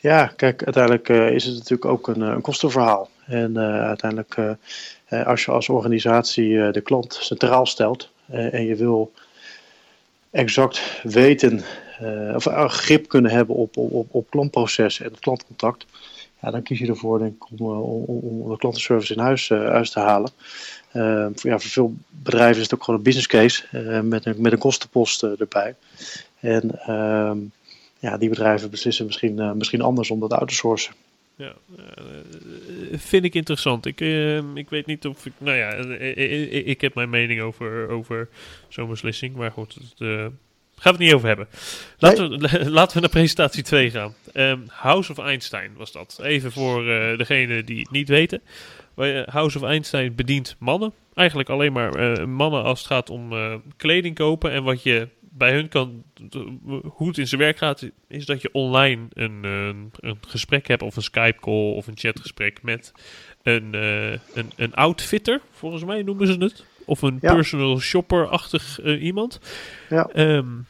Ja, 0.00 0.26
kijk, 0.26 0.64
uiteindelijk 0.64 1.08
uh, 1.08 1.30
is 1.30 1.44
het 1.44 1.54
natuurlijk 1.54 1.84
ook 1.84 2.08
een, 2.08 2.20
een 2.20 2.40
kostenverhaal. 2.40 3.10
En 3.26 3.50
uh, 3.50 3.86
uiteindelijk, 3.86 4.36
uh, 4.36 5.26
als 5.26 5.44
je 5.44 5.50
als 5.50 5.68
organisatie 5.68 6.70
de 6.70 6.80
klant 6.80 7.18
centraal 7.20 7.66
stelt 7.66 8.10
en 8.26 8.64
je 8.64 8.74
wil 8.74 9.12
exact 10.30 11.00
weten 11.02 11.62
of 12.34 12.44
grip 12.66 13.08
kunnen 13.08 13.30
hebben 13.30 13.56
op, 13.56 13.76
op, 13.76 14.06
op 14.10 14.30
klantprocessen 14.30 15.04
en 15.04 15.10
het 15.10 15.20
klantcontact, 15.20 15.86
ja, 16.42 16.50
dan 16.50 16.62
kies 16.62 16.78
je 16.78 16.86
ervoor 16.86 17.18
denk 17.18 17.34
ik, 17.34 17.50
om, 17.50 17.58
eh, 17.58 17.82
om, 17.82 18.04
om 18.22 18.50
de 18.50 18.56
klantenservice 18.56 19.14
in 19.14 19.20
huis, 19.20 19.48
huis 19.48 19.90
te 19.90 20.00
halen. 20.00 20.30
Uh, 20.94 21.26
voor, 21.34 21.50
ja, 21.50 21.58
voor 21.58 21.70
veel 21.70 21.94
bedrijven 22.08 22.56
is 22.56 22.62
het 22.62 22.74
ook 22.74 22.84
gewoon 22.84 22.98
een 22.98 23.04
business 23.04 23.28
case 23.28 23.64
uh, 23.72 24.00
met, 24.00 24.24
een, 24.26 24.34
met 24.38 24.52
een 24.52 24.58
kostenpost 24.58 25.22
erbij. 25.22 25.74
En 26.40 26.80
ehm, 26.86 27.38
ja, 27.98 28.18
die 28.18 28.28
bedrijven 28.28 28.70
beslissen 28.70 29.06
misschien, 29.06 29.56
misschien 29.56 29.80
anders 29.80 30.10
om 30.10 30.20
dat 30.20 30.32
uit 30.32 30.48
te 30.48 30.54
sourcen. 30.54 30.94
Ja, 31.36 31.52
vind 32.92 33.24
ik 33.24 33.34
interessant. 33.34 33.86
Ik, 33.86 34.00
ik 34.54 34.70
weet 34.70 34.86
niet 34.86 35.06
of 35.06 35.26
ik. 35.26 35.32
Nou 35.38 35.56
ja, 35.56 35.70
ik, 35.70 36.66
ik 36.66 36.80
heb 36.80 36.94
mijn 36.94 37.10
mening 37.10 37.40
over, 37.40 37.88
over 37.88 38.28
zo'n 38.68 38.88
beslissing. 38.88 39.36
Maar 39.36 39.50
goed, 39.50 39.74
het, 39.74 40.30
Gaan 40.82 40.92
we 40.92 40.98
het 40.98 41.06
niet 41.06 41.14
over 41.14 41.28
hebben. 41.28 41.48
Laten, 41.98 42.38
we, 42.38 42.70
laten 42.70 42.94
we 42.94 43.00
naar 43.00 43.10
presentatie 43.10 43.62
2 43.62 43.90
gaan. 43.90 44.14
Ehm, 44.32 44.58
House 44.68 45.10
of 45.10 45.18
Einstein 45.18 45.72
was 45.76 45.92
dat. 45.92 46.18
Even 46.22 46.52
voor 46.52 46.84
uh, 46.84 47.18
degene 47.18 47.64
die 47.64 47.78
het 47.78 47.90
niet 47.90 48.08
weten. 48.08 48.42
Eh, 48.96 49.22
House 49.26 49.58
of 49.58 49.64
Einstein 49.64 50.14
bedient 50.14 50.56
mannen. 50.58 50.92
Eigenlijk 51.14 51.48
alleen 51.48 51.72
maar 51.72 52.18
uh, 52.18 52.26
mannen 52.26 52.62
als 52.62 52.78
het 52.78 52.88
gaat 52.88 53.10
om 53.10 53.32
kleding 53.76 54.14
kopen. 54.14 54.50
En 54.50 54.62
wat 54.62 54.82
je 54.82 55.08
bij 55.20 55.52
hun 55.52 55.68
kan, 55.68 56.02
hoe 56.82 57.08
het 57.08 57.18
in 57.18 57.28
zijn 57.28 57.40
werk 57.40 57.56
gaat, 57.56 57.90
is 58.08 58.26
dat 58.26 58.42
je 58.42 58.52
online 58.52 59.06
een, 59.12 59.44
een 59.44 60.18
gesprek 60.28 60.66
hebt. 60.66 60.82
Of 60.82 60.96
een 60.96 61.02
Skype 61.02 61.40
call 61.40 61.72
of 61.72 61.86
een 61.86 61.96
chatgesprek 61.96 62.62
met 62.62 62.92
een, 63.42 63.74
een, 64.34 64.52
een 64.56 64.74
outfitter. 64.74 65.40
Volgens 65.50 65.84
mij 65.84 66.02
noemen 66.02 66.26
ze 66.26 66.32
het. 66.32 66.64
Of 66.84 67.02
een 67.02 67.18
personal 67.18 67.78
shopper-achtig 67.78 68.80
iemand. 68.82 69.40
Ja. 69.88 70.10
Um, 70.14 70.66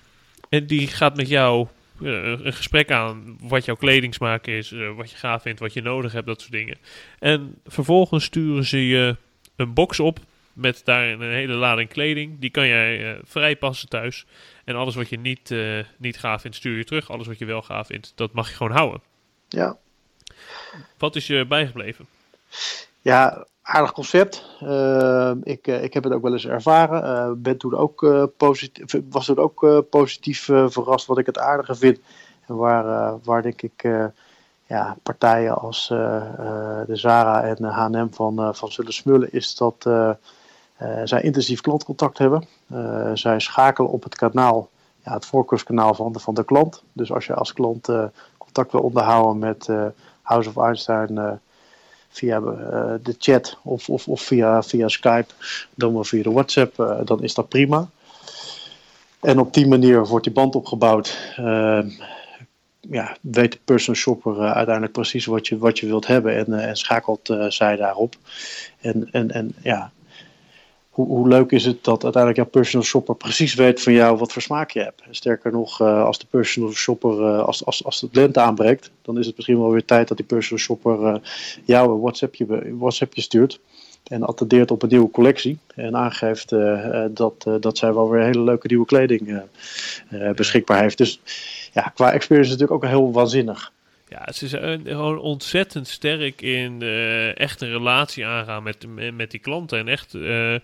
en 0.49 0.67
die 0.67 0.87
gaat 0.87 1.17
met 1.17 1.29
jou 1.29 1.67
een 2.05 2.53
gesprek 2.53 2.91
aan 2.91 3.37
wat 3.41 3.65
jouw 3.65 3.75
kledingsmaak 3.75 4.47
is, 4.47 4.71
uh, 4.71 4.95
wat 4.95 5.11
je 5.11 5.17
gaaf 5.17 5.43
vindt, 5.43 5.61
wat 5.61 5.73
je 5.73 5.83
nodig 5.83 6.13
hebt, 6.13 6.27
dat 6.27 6.41
soort 6.41 6.53
dingen. 6.53 6.79
En 7.19 7.61
vervolgens 7.67 8.25
sturen 8.25 8.65
ze 8.65 8.87
je 8.87 9.17
een 9.57 9.75
box 9.75 10.01
op 10.01 10.19
met 10.53 10.81
daarin 10.85 11.21
een 11.21 11.33
hele 11.33 11.55
lading 11.55 11.89
kleding. 11.89 12.41
Die 12.41 12.51
kan 12.51 12.67
jij 12.67 13.15
uh, 13.15 13.19
vrij 13.25 13.57
passen 13.57 13.89
thuis. 13.89 14.27
En 14.65 14.75
alles 14.75 14.95
wat 14.95 15.09
je 15.09 15.19
niet, 15.19 15.55
niet 15.99 16.19
gaaf 16.19 16.41
vindt, 16.41 16.57
stuur 16.57 16.77
je 16.77 16.85
terug. 16.85 17.11
Alles 17.11 17.27
wat 17.27 17.39
je 17.39 17.45
wel 17.45 17.63
gaaf 17.63 17.87
vindt, 17.87 18.13
dat 18.15 18.33
mag 18.33 18.49
je 18.49 18.55
gewoon 18.55 18.73
houden. 18.73 19.01
Ja. 19.49 19.77
Wat 20.99 21.17
is 21.17 21.27
je 21.27 21.47
bijgebleven? 21.47 22.07
Ja, 23.01 23.47
aardig 23.63 23.93
concept. 23.93 24.45
Uh, 24.63 25.33
ik, 25.43 25.67
eh, 25.67 25.83
ik 25.83 25.95
heb 25.95 26.05
het 26.05 26.13
ook 26.13 26.23
wel 26.23 26.33
eens 26.33 26.47
ervaren. 26.47 27.05
Uh, 27.05 27.33
ben 27.37 27.59
toen 27.59 27.77
ook, 27.77 28.31
positief, 28.37 29.01
was 29.11 29.27
toen 29.27 29.39
ook 29.39 29.87
positief 29.91 30.45
verrast 30.45 31.07
wat 31.07 31.19
ik 31.19 31.27
het 31.27 31.39
aardige 31.39 31.75
vind. 31.75 31.99
En 32.47 32.57
waar, 32.57 33.19
waar 33.25 33.43
denk 33.43 33.63
ik 33.63 33.89
ja, 34.67 34.97
partijen 35.03 35.55
als 35.55 35.89
de 35.89 36.97
Zara 36.97 37.43
en 37.43 37.65
H&M 37.65 38.09
van, 38.11 38.55
van 38.55 38.73
zullen 38.73 38.93
smullen 38.93 39.33
is 39.33 39.55
dat 39.57 39.91
zij 41.05 41.23
intensief 41.23 41.61
klantcontact 41.61 42.19
hebben. 42.19 42.47
zij 43.15 43.41
schakelen 43.41 43.91
op 43.91 44.03
het 44.03 44.15
kanaal, 44.15 44.69
ja, 45.05 45.13
het 45.13 45.27
voorkeurskanaal 45.27 45.95
van 45.95 46.13
de, 46.13 46.19
van 46.19 46.35
de 46.35 46.45
klant. 46.45 46.83
Dus 46.93 47.13
als 47.13 47.27
je 47.27 47.35
als 47.35 47.53
klant 47.53 47.89
contact 48.39 48.73
wil 48.73 48.81
onderhouden 48.81 49.39
met 49.39 49.69
House 50.23 50.49
of 50.49 50.57
Einstein 50.57 51.41
via 52.13 52.39
uh, 52.41 52.95
de 53.03 53.15
chat 53.19 53.59
of, 53.63 53.89
of, 53.89 54.09
of 54.09 54.21
via, 54.21 54.63
via 54.63 54.89
Skype, 54.89 55.33
dan 55.75 55.93
wel 55.93 56.05
via 56.05 56.23
de 56.23 56.31
WhatsApp, 56.31 56.79
uh, 56.79 57.01
dan 57.05 57.23
is 57.23 57.35
dat 57.35 57.49
prima. 57.49 57.89
En 59.21 59.39
op 59.39 59.55
die 59.55 59.67
manier 59.67 60.07
wordt 60.07 60.25
die 60.25 60.33
band 60.33 60.55
opgebouwd. 60.55 61.35
Uh, 61.41 61.81
ja, 62.81 63.17
weet 63.21 63.53
de 63.53 63.59
personal 63.65 64.01
shopper 64.01 64.39
uiteindelijk 64.39 64.93
precies 64.93 65.27
wat 65.27 65.47
je, 65.47 65.59
wat 65.59 65.79
je 65.79 65.87
wilt 65.87 66.07
hebben 66.07 66.37
en, 66.37 66.53
en 66.53 66.77
schakelt 66.77 67.35
zij 67.49 67.77
daarop. 67.77 68.15
En, 68.81 69.09
en, 69.11 69.31
en 69.31 69.55
ja, 69.63 69.93
hoe, 70.93 71.29
leuk 71.29 71.51
is 71.51 71.65
het 71.65 71.85
dat 71.85 72.05
uiteindelijk 72.05 72.43
jouw 72.43 72.51
personal 72.51 72.87
shopper 72.87 73.15
precies 73.15 73.55
weet 73.55 73.83
van 73.83 73.93
jou 73.93 74.19
wat 74.19 74.33
voor 74.33 74.43
smaak 74.43 74.71
je 74.71 74.81
hebt. 74.81 75.03
sterker 75.11 75.53
nog, 75.53 75.81
uh, 75.81 76.05
als 76.05 76.19
de 76.19 76.27
personal 76.31 76.73
shopper, 76.73 77.21
uh, 77.21 77.43
als, 77.43 77.65
als, 77.65 77.85
als 77.85 78.01
het 78.01 78.15
lente 78.15 78.41
aanbreekt, 78.41 78.91
dan 79.03 79.19
is 79.19 79.27
het 79.27 79.37
misschien 79.37 79.59
wel 79.59 79.71
weer 79.71 79.85
tijd 79.85 80.09
dat 80.09 80.17
die 80.17 80.27
personal 80.27 80.59
shopper 80.65 81.01
uh, 81.01 81.15
jou 81.65 81.93
een 81.93 82.01
WhatsAppje, 82.01 82.77
WhatsAppje 82.79 83.23
stuurt. 83.23 83.61
En 84.03 84.23
attendeert 84.23 84.71
op 84.71 84.83
een 84.83 84.89
nieuwe 84.89 85.11
collectie. 85.11 85.59
En 85.75 85.97
aangeeft 85.97 86.49
dat, 87.11 87.47
dat 87.61 87.79
zij 87.79 87.95
wel 87.95 88.11
weer 88.11 88.23
hele 88.25 88.41
leuke 88.41 88.67
nieuwe 88.67 88.87
kleding 88.87 89.43
beschikbaar 90.37 90.81
heeft. 90.81 90.99
Dus 90.99 91.21
ja, 91.73 91.83
qua 91.83 92.13
experience 92.13 92.53
is 92.53 92.59
natuurlijk 92.59 92.85
ook 92.85 92.91
heel 92.91 93.13
waanzinnig. 93.13 93.73
Ja, 94.13 94.33
ze 94.33 94.49
zijn 94.49 94.81
gewoon 94.87 95.19
ontzettend 95.19 95.89
sterk 95.89 96.43
in 96.43 96.83
uh, 96.83 97.39
echt 97.39 97.61
een 97.61 97.71
relatie 97.71 98.27
aangaan 98.27 98.63
met, 98.63 98.87
met 99.15 99.31
die 99.31 99.41
klanten. 99.41 99.79
En 99.79 99.89
echt 99.89 100.15
uh, 100.15 100.53
uh, 100.53 100.61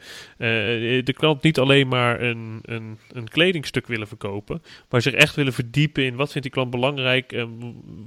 de 1.04 1.14
klant 1.16 1.42
niet 1.42 1.58
alleen 1.58 1.88
maar 1.88 2.20
een, 2.20 2.58
een, 2.62 2.98
een 3.12 3.28
kledingstuk 3.28 3.86
willen 3.86 4.08
verkopen, 4.08 4.62
maar 4.88 5.02
zich 5.02 5.12
echt 5.12 5.34
willen 5.34 5.52
verdiepen 5.52 6.04
in 6.04 6.16
wat 6.16 6.32
vindt 6.32 6.42
die 6.42 6.50
klant 6.50 6.70
belangrijk, 6.70 7.46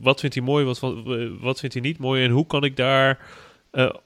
wat 0.01 0.19
vindt 0.19 0.36
hij 0.36 0.43
mooi, 0.43 0.65
wat, 0.65 0.79
wat, 0.79 0.95
wat 1.39 1.60
vindt 1.60 1.75
hij 1.75 1.83
niet 1.83 1.98
mooi 1.98 2.24
en 2.24 2.31
hoe 2.31 2.48
kan 2.48 2.63
ik 2.63 2.75
daar 2.75 3.19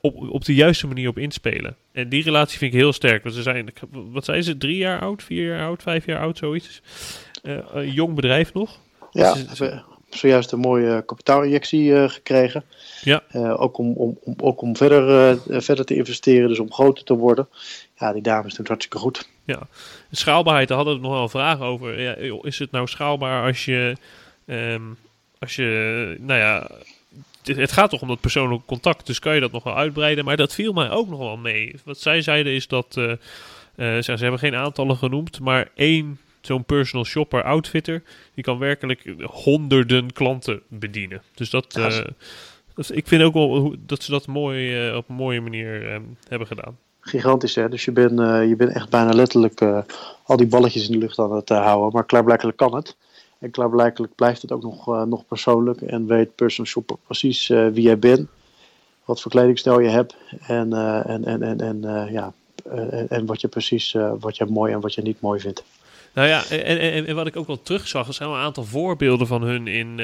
op, 0.01 0.29
op 0.29 0.45
de 0.45 0.53
juiste 0.53 0.87
manier 0.87 1.09
op 1.09 1.17
inspelen. 1.17 1.75
En 1.91 2.09
die 2.09 2.23
relatie 2.23 2.57
vind 2.57 2.73
ik 2.73 2.79
heel 2.79 2.93
sterk. 2.93 3.23
Want 3.23 3.35
ze 3.35 3.41
zijn, 3.41 3.73
wat 3.91 4.25
zijn 4.25 4.43
ze, 4.43 4.57
drie 4.57 4.77
jaar 4.77 4.99
oud, 4.99 5.23
vier 5.23 5.45
jaar 5.45 5.65
oud, 5.65 5.81
vijf 5.83 6.05
jaar 6.05 6.19
oud, 6.19 6.37
zoiets. 6.37 6.81
een 7.41 7.91
jong 7.91 8.15
bedrijf 8.15 8.53
nog. 8.53 8.79
Ja, 9.11 9.33
dus, 9.33 9.59
zojuist 10.17 10.51
een 10.51 10.59
mooie 10.59 11.03
kapitaalinjectie 11.05 11.89
uh, 11.89 12.09
gekregen. 12.09 12.63
Ja. 13.01 13.23
Uh, 13.31 13.61
ook 13.61 13.77
om, 13.77 13.93
om, 13.93 14.17
om, 14.23 14.35
ook 14.37 14.61
om 14.61 14.75
verder, 14.77 15.31
uh, 15.49 15.59
verder 15.59 15.85
te 15.85 15.95
investeren, 15.95 16.47
dus 16.47 16.59
om 16.59 16.73
groter 16.73 17.03
te 17.03 17.13
worden. 17.13 17.47
Ja, 17.99 18.13
die 18.13 18.21
dames 18.21 18.49
doen 18.49 18.59
het 18.59 18.67
hartstikke 18.67 18.97
goed. 18.97 19.27
Ja, 19.43 19.67
schaalbaarheid, 20.11 20.67
daar 20.67 20.77
hadden 20.77 20.95
we 20.95 21.01
nog 21.01 21.11
wel 21.11 21.29
vragen 21.29 21.65
over. 21.65 22.01
Ja, 22.01 22.15
is 22.41 22.59
het 22.59 22.71
nou 22.71 22.87
schaalbaar 22.87 23.45
als 23.45 23.65
je, 23.65 23.95
um, 24.45 24.97
als 25.39 25.55
je, 25.55 26.15
nou 26.19 26.39
ja, 26.39 26.69
het 27.43 27.71
gaat 27.71 27.89
toch 27.89 28.01
om 28.01 28.07
dat 28.07 28.19
persoonlijke 28.19 28.65
contact, 28.65 29.05
dus 29.05 29.19
kan 29.19 29.33
je 29.33 29.41
dat 29.41 29.51
nog 29.51 29.63
wel 29.63 29.77
uitbreiden. 29.77 30.25
Maar 30.25 30.37
dat 30.37 30.53
viel 30.53 30.73
mij 30.73 30.89
ook 30.89 31.09
nog 31.09 31.19
wel 31.19 31.37
mee. 31.37 31.75
Wat 31.83 31.99
zij 31.99 32.21
zeiden 32.21 32.53
is 32.53 32.67
dat, 32.67 32.85
ze, 32.89 33.17
ze 33.99 34.13
hebben 34.17 34.39
geen 34.39 34.55
aantallen 34.55 34.97
genoemd, 34.97 35.39
maar 35.39 35.69
één 35.75 36.19
zo'n 36.45 36.63
personal 36.63 37.05
shopper 37.05 37.43
outfitter, 37.43 38.03
die 38.33 38.43
kan 38.43 38.57
werkelijk 38.57 39.13
honderden 39.23 40.13
klanten 40.13 40.61
bedienen. 40.67 41.21
Dus 41.35 41.49
dat, 41.49 41.65
ja, 41.69 41.89
uh, 41.89 42.89
ik 42.97 43.07
vind 43.07 43.23
ook 43.23 43.33
wel 43.33 43.75
dat 43.79 44.03
ze 44.03 44.11
dat 44.11 44.27
mooi, 44.27 44.89
uh, 44.89 44.95
op 44.95 45.09
een 45.09 45.15
mooie 45.15 45.41
manier 45.41 45.83
uh, 45.83 45.97
hebben 46.27 46.47
gedaan. 46.47 46.77
Gigantisch 46.99 47.55
hè, 47.55 47.69
dus 47.69 47.85
je 47.85 47.91
bent, 47.91 48.19
je 48.49 48.53
bent 48.57 48.71
echt 48.71 48.89
bijna 48.89 49.13
letterlijk 49.13 49.61
al 50.23 50.37
die 50.37 50.47
balletjes 50.47 50.85
in 50.85 50.91
de 50.91 50.97
lucht 50.97 51.19
aan 51.19 51.31
het 51.31 51.49
houden, 51.49 51.91
maar 51.93 52.05
klaarblijkelijk 52.05 52.57
kan 52.57 52.75
het. 52.75 52.95
En 53.39 53.51
klaarblijkelijk 53.51 54.15
blijft 54.15 54.41
het 54.41 54.51
ook 54.51 54.61
nog, 54.61 55.05
nog 55.05 55.25
persoonlijk. 55.25 55.81
En 55.81 56.07
weet 56.07 56.35
personal 56.35 56.71
shopper 56.71 56.97
precies 57.05 57.47
wie 57.47 57.81
jij 57.81 57.99
bent. 57.99 58.27
Wat 59.05 59.21
voor 59.21 59.31
kledingstijl 59.31 59.79
je 59.79 59.89
hebt. 59.89 60.15
En, 60.47 60.73
en, 61.03 61.25
en, 61.25 61.41
en, 61.41 61.59
en, 61.61 62.11
ja, 62.11 62.33
en 63.09 63.25
wat 63.25 63.41
je 63.41 63.47
precies 63.47 63.95
wat 64.19 64.37
je 64.37 64.45
mooi 64.45 64.73
en 64.73 64.79
wat 64.79 64.93
je 64.93 65.01
niet 65.01 65.21
mooi 65.21 65.39
vindt. 65.39 65.63
Nou 66.15 66.27
ja, 66.27 66.45
en, 66.49 66.79
en, 66.79 67.05
en, 67.05 67.15
wat 67.15 67.27
ik 67.27 67.35
ook 67.35 67.47
wel 67.47 67.61
terugzag, 67.61 68.07
er 68.07 68.13
zijn 68.13 68.29
wel 68.29 68.37
een 68.37 68.43
aantal 68.43 68.63
voorbeelden 68.63 69.27
van 69.27 69.41
hun 69.41 69.67
in 69.67 69.99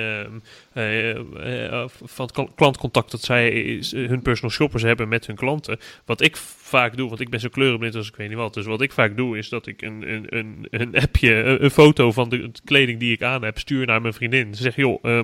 uh, 0.74 1.86
van 2.04 2.30
het 2.34 2.54
klantcontact 2.56 3.12
dat 3.12 3.22
zij 3.22 3.52
hun 3.92 4.22
personal 4.22 4.52
shoppers 4.52 4.84
hebben 4.84 5.08
met 5.08 5.28
hun 5.28 5.36
klanten. 5.36 5.80
Wat 6.06 6.22
ik 6.22 6.38
vaak 6.38 6.98
doe, 6.98 7.10
want 7.10 7.22
ik 7.22 7.30
ben 7.30 7.40
zo 7.40 7.50
kleurenblind 7.50 7.96
als 7.96 8.08
ik 8.08 8.16
weet 8.16 8.28
niet 8.30 8.38
wat. 8.38 8.54
Dus 8.54 8.66
wat 8.66 8.82
ik 8.82 8.92
vaak 8.92 9.18
doe, 9.18 9.38
is 9.38 9.50
dat 9.50 9.68
ik 9.68 9.82
een, 9.82 10.14
een, 10.14 10.26
een, 10.38 10.68
een 10.70 10.96
appje, 10.96 11.34
een, 11.34 11.64
een 11.64 11.72
foto 11.72 12.12
van 12.12 12.30
de 12.30 12.52
kleding 12.64 13.00
die 13.00 13.14
ik 13.14 13.24
aan 13.24 13.44
heb, 13.44 13.58
stuur 13.58 13.86
naar 13.86 14.02
mijn 14.02 14.14
vriendin. 14.14 14.56
Ze 14.56 14.62
zeg, 14.62 14.76
joh, 14.76 15.04
uh, 15.04 15.24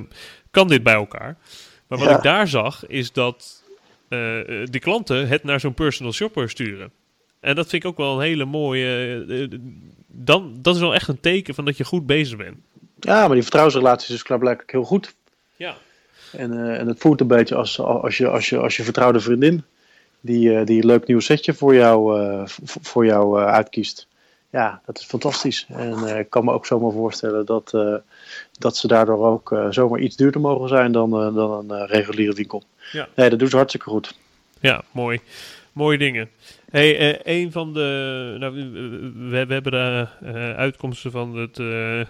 kan 0.51 0.67
dit 0.67 0.83
bij 0.83 0.93
elkaar? 0.93 1.37
Maar 1.87 1.99
wat 1.99 2.11
ik 2.11 2.21
daar 2.21 2.47
zag, 2.47 2.87
is 2.87 3.11
dat 3.11 3.63
uh, 4.09 4.19
de 4.63 4.79
klanten 4.79 5.27
het 5.27 5.43
naar 5.43 5.59
zo'n 5.59 5.73
personal 5.73 6.13
shopper 6.13 6.49
sturen. 6.49 6.91
En 7.39 7.55
dat 7.55 7.69
vind 7.69 7.83
ik 7.83 7.89
ook 7.89 7.97
wel 7.97 8.15
een 8.15 8.27
hele 8.27 8.45
mooie. 8.45 9.25
Dan, 10.19 10.57
dat 10.61 10.75
is 10.75 10.81
wel 10.81 10.93
echt 10.93 11.07
een 11.07 11.19
teken 11.19 11.55
van 11.55 11.65
dat 11.65 11.77
je 11.77 11.83
goed 11.83 12.05
bezig 12.05 12.37
bent. 12.37 12.57
Ja, 12.99 13.19
maar 13.19 13.33
die 13.33 13.41
vertrouwensrelatie 13.41 14.13
is 14.13 14.23
dus 14.23 14.37
blijkbaar 14.37 14.63
heel 14.65 14.83
goed. 14.83 15.15
Ja. 15.55 15.75
En, 16.31 16.53
uh, 16.53 16.79
en 16.79 16.87
het 16.87 16.99
voelt 16.99 17.21
een 17.21 17.27
beetje 17.27 17.55
als, 17.55 17.79
als, 17.79 18.17
je, 18.17 18.27
als, 18.27 18.49
je, 18.49 18.57
als 18.57 18.77
je 18.77 18.83
vertrouwde 18.83 19.19
vriendin 19.19 19.63
die, 20.19 20.49
uh, 20.49 20.65
die 20.65 20.81
een 20.81 20.87
leuk 20.87 21.07
nieuw 21.07 21.19
setje 21.19 21.53
voor 21.53 21.75
jou, 21.75 22.21
uh, 22.21 22.41
voor 22.63 23.05
jou 23.05 23.39
uitkiest. 23.39 24.07
Ja, 24.49 24.81
dat 24.85 24.99
is 24.99 25.05
fantastisch. 25.05 25.65
En 25.69 26.17
ik 26.17 26.29
kan 26.29 26.45
me 26.45 26.51
ook 26.51 26.65
zomaar 26.65 26.91
voorstellen 26.91 27.45
dat, 27.45 27.77
dat 28.51 28.77
ze 28.77 28.87
daardoor 28.87 29.25
ook 29.25 29.55
zomaar 29.69 29.99
iets 29.99 30.15
duurder 30.15 30.41
mogen 30.41 30.69
zijn 30.69 30.91
dan, 30.91 31.09
dan 31.09 31.71
een 31.71 31.87
reguliere 31.87 32.33
winkel. 32.33 32.63
Ja. 32.91 33.07
Nee, 33.15 33.29
dat 33.29 33.39
doet 33.39 33.49
ze 33.49 33.55
hartstikke 33.55 33.89
goed. 33.89 34.15
Ja, 34.59 34.83
mooi. 34.91 35.19
Mooie 35.71 35.97
dingen. 35.97 36.29
Hey, 36.69 37.11
uh, 37.13 37.19
een 37.23 37.51
van 37.51 37.73
de. 37.73 38.35
Nou, 38.39 38.53
we, 38.53 39.45
we 39.45 39.53
hebben 39.53 39.71
de 39.71 40.07
uh, 40.23 40.53
uitkomsten 40.55 41.11
van, 41.11 41.35
het, 41.35 41.59
uh, 41.59 42.01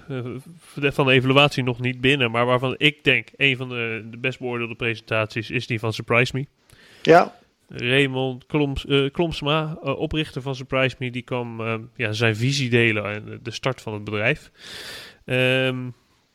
van 0.92 1.06
de 1.06 1.12
evaluatie 1.12 1.64
nog 1.64 1.80
niet 1.80 2.02
binnen. 2.02 2.32
Maar 2.32 2.46
waarvan 2.46 2.76
ik 2.78 3.04
denk 3.04 3.28
een 3.36 3.58
van 3.58 3.70
de, 3.70 4.06
de 4.10 4.18
best 4.18 4.40
beoordeelde 4.40 4.76
presentaties 4.76 5.50
is 5.50 5.68
die 5.68 5.80
van 5.80 5.94
Surprise 5.94 6.36
Me. 6.36 6.46
Ja. 7.02 7.36
Raymond 7.70 8.46
Kloms, 8.46 8.86
Klomsma, 9.12 9.74
oprichter 9.82 10.42
van 10.42 10.56
Surprise 10.56 10.96
Me, 11.00 11.12
die 11.12 11.22
kwam 11.22 11.62
ja, 11.96 12.12
zijn 12.12 12.36
visie 12.36 12.70
delen 12.70 13.04
aan 13.04 13.40
de 13.44 13.52
start 13.52 13.82
van 13.82 13.94
het 13.94 14.04
bedrijf. 14.04 14.52
Um, 15.26 15.94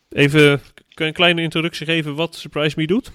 even 0.08 0.60
kan 0.94 1.06
een 1.06 1.12
kleine 1.12 1.42
introductie 1.42 1.86
geven 1.86 2.14
wat 2.14 2.34
Surprise 2.34 2.78
Me 2.78 2.86
doet? 2.86 3.12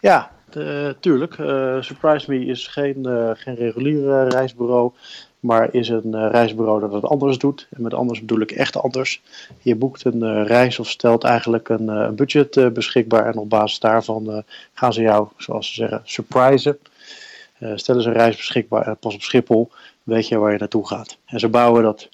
Ja, 0.00 0.37
uh, 0.56 0.88
tuurlijk. 1.00 1.38
Uh, 1.38 1.82
Surprise 1.82 2.30
Me 2.30 2.44
is 2.44 2.66
geen, 2.66 2.96
uh, 3.06 3.30
geen 3.34 3.54
reguliere 3.54 4.28
reisbureau, 4.28 4.92
maar 5.40 5.74
is 5.74 5.88
een 5.88 6.30
reisbureau 6.30 6.80
dat 6.80 6.92
het 6.92 7.04
anders 7.04 7.38
doet. 7.38 7.66
En 7.70 7.82
met 7.82 7.94
anders 7.94 8.20
bedoel 8.20 8.40
ik 8.40 8.50
echt 8.50 8.76
anders. 8.76 9.22
Je 9.62 9.74
boekt 9.74 10.04
een 10.04 10.46
reis 10.46 10.78
of 10.78 10.90
stelt 10.90 11.24
eigenlijk 11.24 11.68
een, 11.68 11.88
een 11.88 12.14
budget 12.14 12.72
beschikbaar 12.72 13.26
en 13.26 13.36
op 13.36 13.48
basis 13.48 13.78
daarvan 13.78 14.44
gaan 14.74 14.92
ze 14.92 15.00
jou, 15.00 15.28
zoals 15.36 15.68
ze 15.68 15.74
zeggen, 15.74 16.00
surprisen. 16.04 16.78
stellen 17.74 18.02
ze 18.02 18.08
een 18.08 18.14
reis 18.14 18.36
beschikbaar 18.36 18.86
en 18.86 18.96
pas 18.96 19.14
op 19.14 19.22
Schiphol 19.22 19.70
weet 20.02 20.28
je 20.28 20.38
waar 20.38 20.52
je 20.52 20.58
naartoe 20.58 20.86
gaat. 20.86 21.18
En 21.26 21.40
ze 21.40 21.48
bouwen 21.48 21.82
dat 21.82 22.08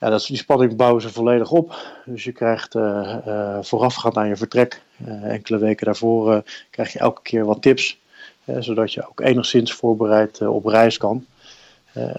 ja, 0.00 0.10
dat, 0.10 0.26
die 0.26 0.36
spanning 0.36 0.76
bouwen 0.76 1.02
ze 1.02 1.08
volledig 1.08 1.50
op. 1.50 1.76
Dus 2.04 2.24
je 2.24 2.32
krijgt 2.32 2.74
uh, 2.74 3.16
uh, 3.26 3.58
voorafgaand 3.60 4.16
aan 4.16 4.28
je 4.28 4.36
vertrek, 4.36 4.82
uh, 5.06 5.32
enkele 5.32 5.58
weken 5.58 5.86
daarvoor, 5.86 6.42
krijg 6.70 6.92
je 6.92 6.98
elke 6.98 7.22
keer 7.22 7.44
wat 7.44 7.62
tips. 7.62 7.98
zodat 8.58 8.92
je 8.92 9.08
ook 9.08 9.20
enigszins 9.20 9.72
voorbereid 9.72 10.40
op 10.40 10.66
reis 10.66 10.96
kan. 10.96 11.26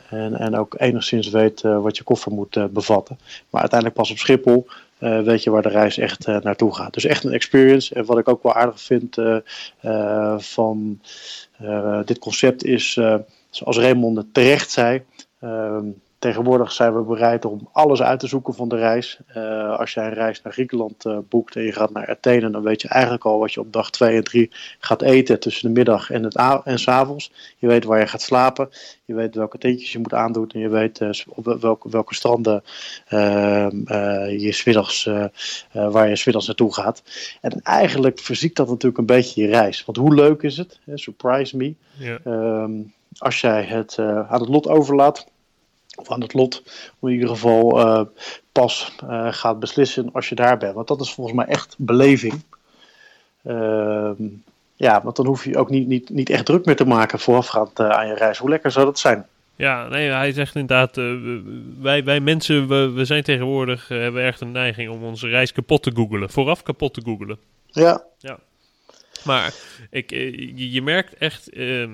en, 0.09 0.33
en 0.35 0.55
ook 0.55 0.75
enigszins 0.77 1.29
weet 1.29 1.61
wat 1.61 1.97
je 1.97 2.03
koffer 2.03 2.31
moet 2.31 2.73
bevatten. 2.73 3.19
Maar 3.49 3.61
uiteindelijk 3.61 3.99
pas 3.99 4.11
op 4.11 4.17
Schiphol 4.17 4.67
weet 4.99 5.43
je 5.43 5.49
waar 5.49 5.61
de 5.61 5.69
reis 5.69 5.97
echt 5.97 6.27
naartoe 6.27 6.75
gaat. 6.75 6.93
Dus 6.93 7.05
echt 7.05 7.23
een 7.23 7.33
experience. 7.33 7.93
En 7.95 8.05
wat 8.05 8.17
ik 8.17 8.27
ook 8.27 8.43
wel 8.43 8.53
aardig 8.53 8.81
vind 8.81 9.17
van 10.37 10.99
dit 12.05 12.19
concept 12.19 12.63
is, 12.63 12.99
zoals 13.49 13.77
Raymond 13.77 14.25
terecht 14.33 14.71
zei 14.71 15.03
ehm, 15.39 15.85
Tegenwoordig 16.21 16.71
zijn 16.71 16.95
we 16.95 17.01
bereid 17.01 17.45
om 17.45 17.69
alles 17.71 18.01
uit 18.01 18.19
te 18.19 18.27
zoeken 18.27 18.53
van 18.53 18.69
de 18.69 18.75
reis. 18.75 19.19
Uh, 19.37 19.79
als 19.79 19.93
jij 19.93 20.05
een 20.07 20.13
reis 20.13 20.41
naar 20.41 20.53
Griekenland 20.53 21.05
uh, 21.05 21.17
boekt 21.29 21.55
en 21.55 21.61
je 21.61 21.71
gaat 21.71 21.91
naar 21.91 22.07
Athene, 22.07 22.49
dan 22.49 22.63
weet 22.63 22.81
je 22.81 22.87
eigenlijk 22.87 23.25
al 23.25 23.39
wat 23.39 23.53
je 23.53 23.59
op 23.59 23.73
dag 23.73 23.89
2 23.89 24.15
en 24.15 24.23
3 24.23 24.51
gaat 24.79 25.01
eten 25.01 25.39
tussen 25.39 25.67
de 25.67 25.73
middag 25.73 26.11
en, 26.11 26.23
het 26.23 26.35
en 26.63 26.79
s 26.79 26.87
avonds. 26.87 27.31
Je 27.57 27.67
weet 27.67 27.83
waar 27.83 27.99
je 27.99 28.07
gaat 28.07 28.21
slapen, 28.21 28.69
je 29.05 29.13
weet 29.13 29.35
welke 29.35 29.57
tentjes 29.57 29.91
je 29.91 29.99
moet 29.99 30.13
aandoen 30.13 30.49
en 30.49 30.59
je 30.59 30.69
weet 30.69 30.99
uh, 30.99 31.09
op 31.27 31.57
welke, 31.61 31.89
welke 31.89 32.15
stranden 32.15 32.63
ehm, 33.07 33.75
je 34.37 34.51
smiddags, 34.51 35.09
waar 35.71 36.09
je 36.09 36.15
smiddags 36.15 36.47
naartoe 36.47 36.73
gaat. 36.73 37.03
En 37.41 37.61
eigenlijk 37.61 38.19
verziekt 38.19 38.55
dat 38.55 38.67
natuurlijk 38.67 38.97
een 38.97 39.05
beetje 39.05 39.41
je 39.41 39.47
reis. 39.47 39.85
Want 39.85 39.97
hoe 39.97 40.13
leuk 40.13 40.41
is 40.41 40.57
het? 40.57 40.79
surprise 40.93 41.57
me. 41.57 41.75
Ja. 41.97 42.19
Ehm, 42.23 42.71
als 43.17 43.41
jij 43.41 43.63
het 43.63 43.99
aan 43.99 44.39
het 44.39 44.49
lot 44.49 44.67
overlaat 44.67 45.30
of 46.01 46.11
aan 46.11 46.21
het 46.21 46.33
lot, 46.33 46.63
in 47.01 47.09
ieder 47.09 47.29
geval 47.29 47.79
uh, 47.79 48.01
pas 48.51 48.95
uh, 49.03 49.27
gaat 49.33 49.59
beslissen 49.59 50.09
als 50.13 50.29
je 50.29 50.35
daar 50.35 50.57
bent. 50.57 50.75
Want 50.75 50.87
dat 50.87 51.01
is 51.01 51.13
volgens 51.13 51.35
mij 51.35 51.45
echt 51.45 51.75
beleving. 51.77 52.41
Uh, 53.43 54.11
ja, 54.75 55.01
want 55.03 55.15
dan 55.15 55.25
hoef 55.25 55.45
je 55.45 55.57
ook 55.57 55.69
niet, 55.69 55.87
niet, 55.87 56.09
niet 56.09 56.29
echt 56.29 56.45
druk 56.45 56.65
meer 56.65 56.75
te 56.75 56.85
maken 56.85 57.19
voorafgaand 57.19 57.79
uh, 57.79 57.89
aan 57.89 58.07
je 58.07 58.13
reis. 58.13 58.37
Hoe 58.37 58.49
lekker 58.49 58.71
zou 58.71 58.85
dat 58.85 58.99
zijn? 58.99 59.25
Ja, 59.55 59.87
nee, 59.87 60.09
hij 60.09 60.31
zegt 60.31 60.55
inderdaad, 60.55 60.95
wij, 61.81 62.03
wij 62.03 62.19
mensen, 62.19 62.67
we, 62.67 62.91
we 62.91 63.05
zijn 63.05 63.23
tegenwoordig, 63.23 63.87
hebben 63.87 64.23
echt 64.23 64.41
een 64.41 64.51
neiging 64.51 64.89
om 64.89 65.03
onze 65.03 65.27
reis 65.27 65.51
kapot 65.51 65.83
te 65.83 65.91
googelen. 65.95 66.29
Vooraf 66.29 66.63
kapot 66.63 66.93
te 66.93 67.01
googelen. 67.05 67.37
Ja. 67.65 68.03
ja. 68.17 68.39
Maar 69.23 69.53
ik, 69.89 70.09
je, 70.09 70.71
je 70.71 70.81
merkt 70.81 71.17
echt 71.17 71.49
ehm, 71.49 71.89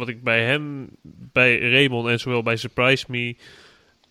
wat 0.00 0.08
ik 0.08 0.22
bij 0.22 0.44
hem, 0.44 0.88
bij 1.32 1.58
Raymond 1.58 2.08
en 2.08 2.20
zowel 2.20 2.42
bij 2.42 2.56
Surprise 2.56 3.04
Me 3.08 3.36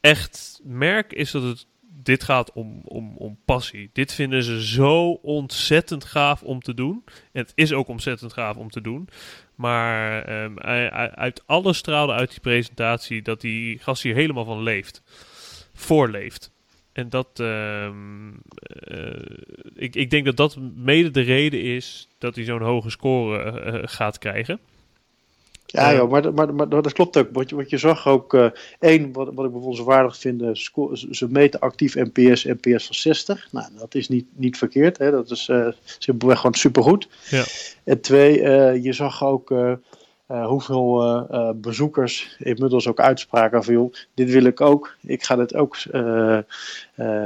echt 0.01 0.59
merk, 0.63 1.13
is 1.13 1.31
dat 1.31 1.43
het 1.43 1.65
dit 2.03 2.23
gaat 2.23 2.51
om, 2.53 2.81
om, 2.83 3.17
om 3.17 3.37
passie. 3.45 3.89
Dit 3.93 4.13
vinden 4.13 4.43
ze 4.43 4.65
zo 4.65 5.11
ontzettend 5.11 6.03
gaaf 6.03 6.43
om 6.43 6.61
te 6.61 6.73
doen. 6.73 7.03
En 7.31 7.41
het 7.41 7.51
is 7.55 7.73
ook 7.73 7.87
ontzettend 7.87 8.33
gaaf 8.33 8.55
om 8.55 8.69
te 8.69 8.81
doen. 8.81 9.09
Maar 9.55 10.29
um, 10.43 10.59
uit 10.59 11.43
alles 11.45 11.77
straalde 11.77 12.13
uit 12.13 12.29
die 12.29 12.39
presentatie 12.39 13.21
dat 13.21 13.41
die 13.41 13.79
gast 13.79 14.03
hier 14.03 14.15
helemaal 14.15 14.45
van 14.45 14.63
leeft. 14.63 15.01
Voorleeft. 15.73 16.51
En 16.93 17.09
dat, 17.09 17.39
um, 17.39 18.41
uh, 18.91 19.11
ik, 19.75 19.95
ik 19.95 20.09
denk 20.09 20.25
dat 20.25 20.37
dat 20.37 20.57
mede 20.75 21.11
de 21.11 21.21
reden 21.21 21.61
is 21.61 22.07
dat 22.17 22.35
hij 22.35 22.43
zo'n 22.43 22.61
hoge 22.61 22.89
score 22.89 23.63
uh, 23.65 23.81
gaat 23.83 24.17
krijgen. 24.17 24.59
Ja, 25.71 25.93
joh, 25.93 26.11
maar, 26.11 26.33
maar, 26.33 26.53
maar, 26.53 26.69
dat 26.69 26.93
klopt 26.93 27.17
ook. 27.17 27.27
Wat 27.31 27.49
je, 27.49 27.55
wat 27.55 27.69
je 27.69 27.77
zag 27.77 28.07
ook, 28.07 28.33
uh, 28.33 28.49
één, 28.79 29.11
wat, 29.11 29.25
wat 29.33 29.45
ik 29.45 29.51
bijvoorbeeld 29.51 29.75
zo 29.75 29.83
waardig 29.83 30.17
vind, 30.17 30.41
uh, 30.41 30.49
ze 31.11 31.27
meten 31.29 31.59
actief 31.59 31.95
NPS, 31.95 32.43
NPS 32.43 32.85
van 32.85 32.95
60. 32.95 33.47
Nou, 33.51 33.67
dat 33.77 33.95
is 33.95 34.07
niet, 34.07 34.25
niet 34.35 34.57
verkeerd, 34.57 34.97
hè? 34.97 35.11
dat 35.11 35.31
is 35.31 35.47
uh, 35.47 35.67
gewoon 36.17 36.53
supergoed. 36.53 37.07
Ja. 37.29 37.43
En 37.83 38.01
twee, 38.01 38.41
je 38.81 38.93
zag 38.93 39.23
ook 39.23 39.53
hoeveel 40.33 41.27
bezoekers 41.55 42.35
inmiddels 42.39 42.87
ook 42.87 42.99
uitspraken 42.99 43.63
van, 43.63 43.73
joh, 43.73 43.93
dit 44.13 44.29
wil 44.31 44.43
ik 44.43 44.61
ook. 44.61 44.95
Ik 45.01 45.23
ga 45.23 45.35
dit 45.35 45.55
ook 45.55 45.77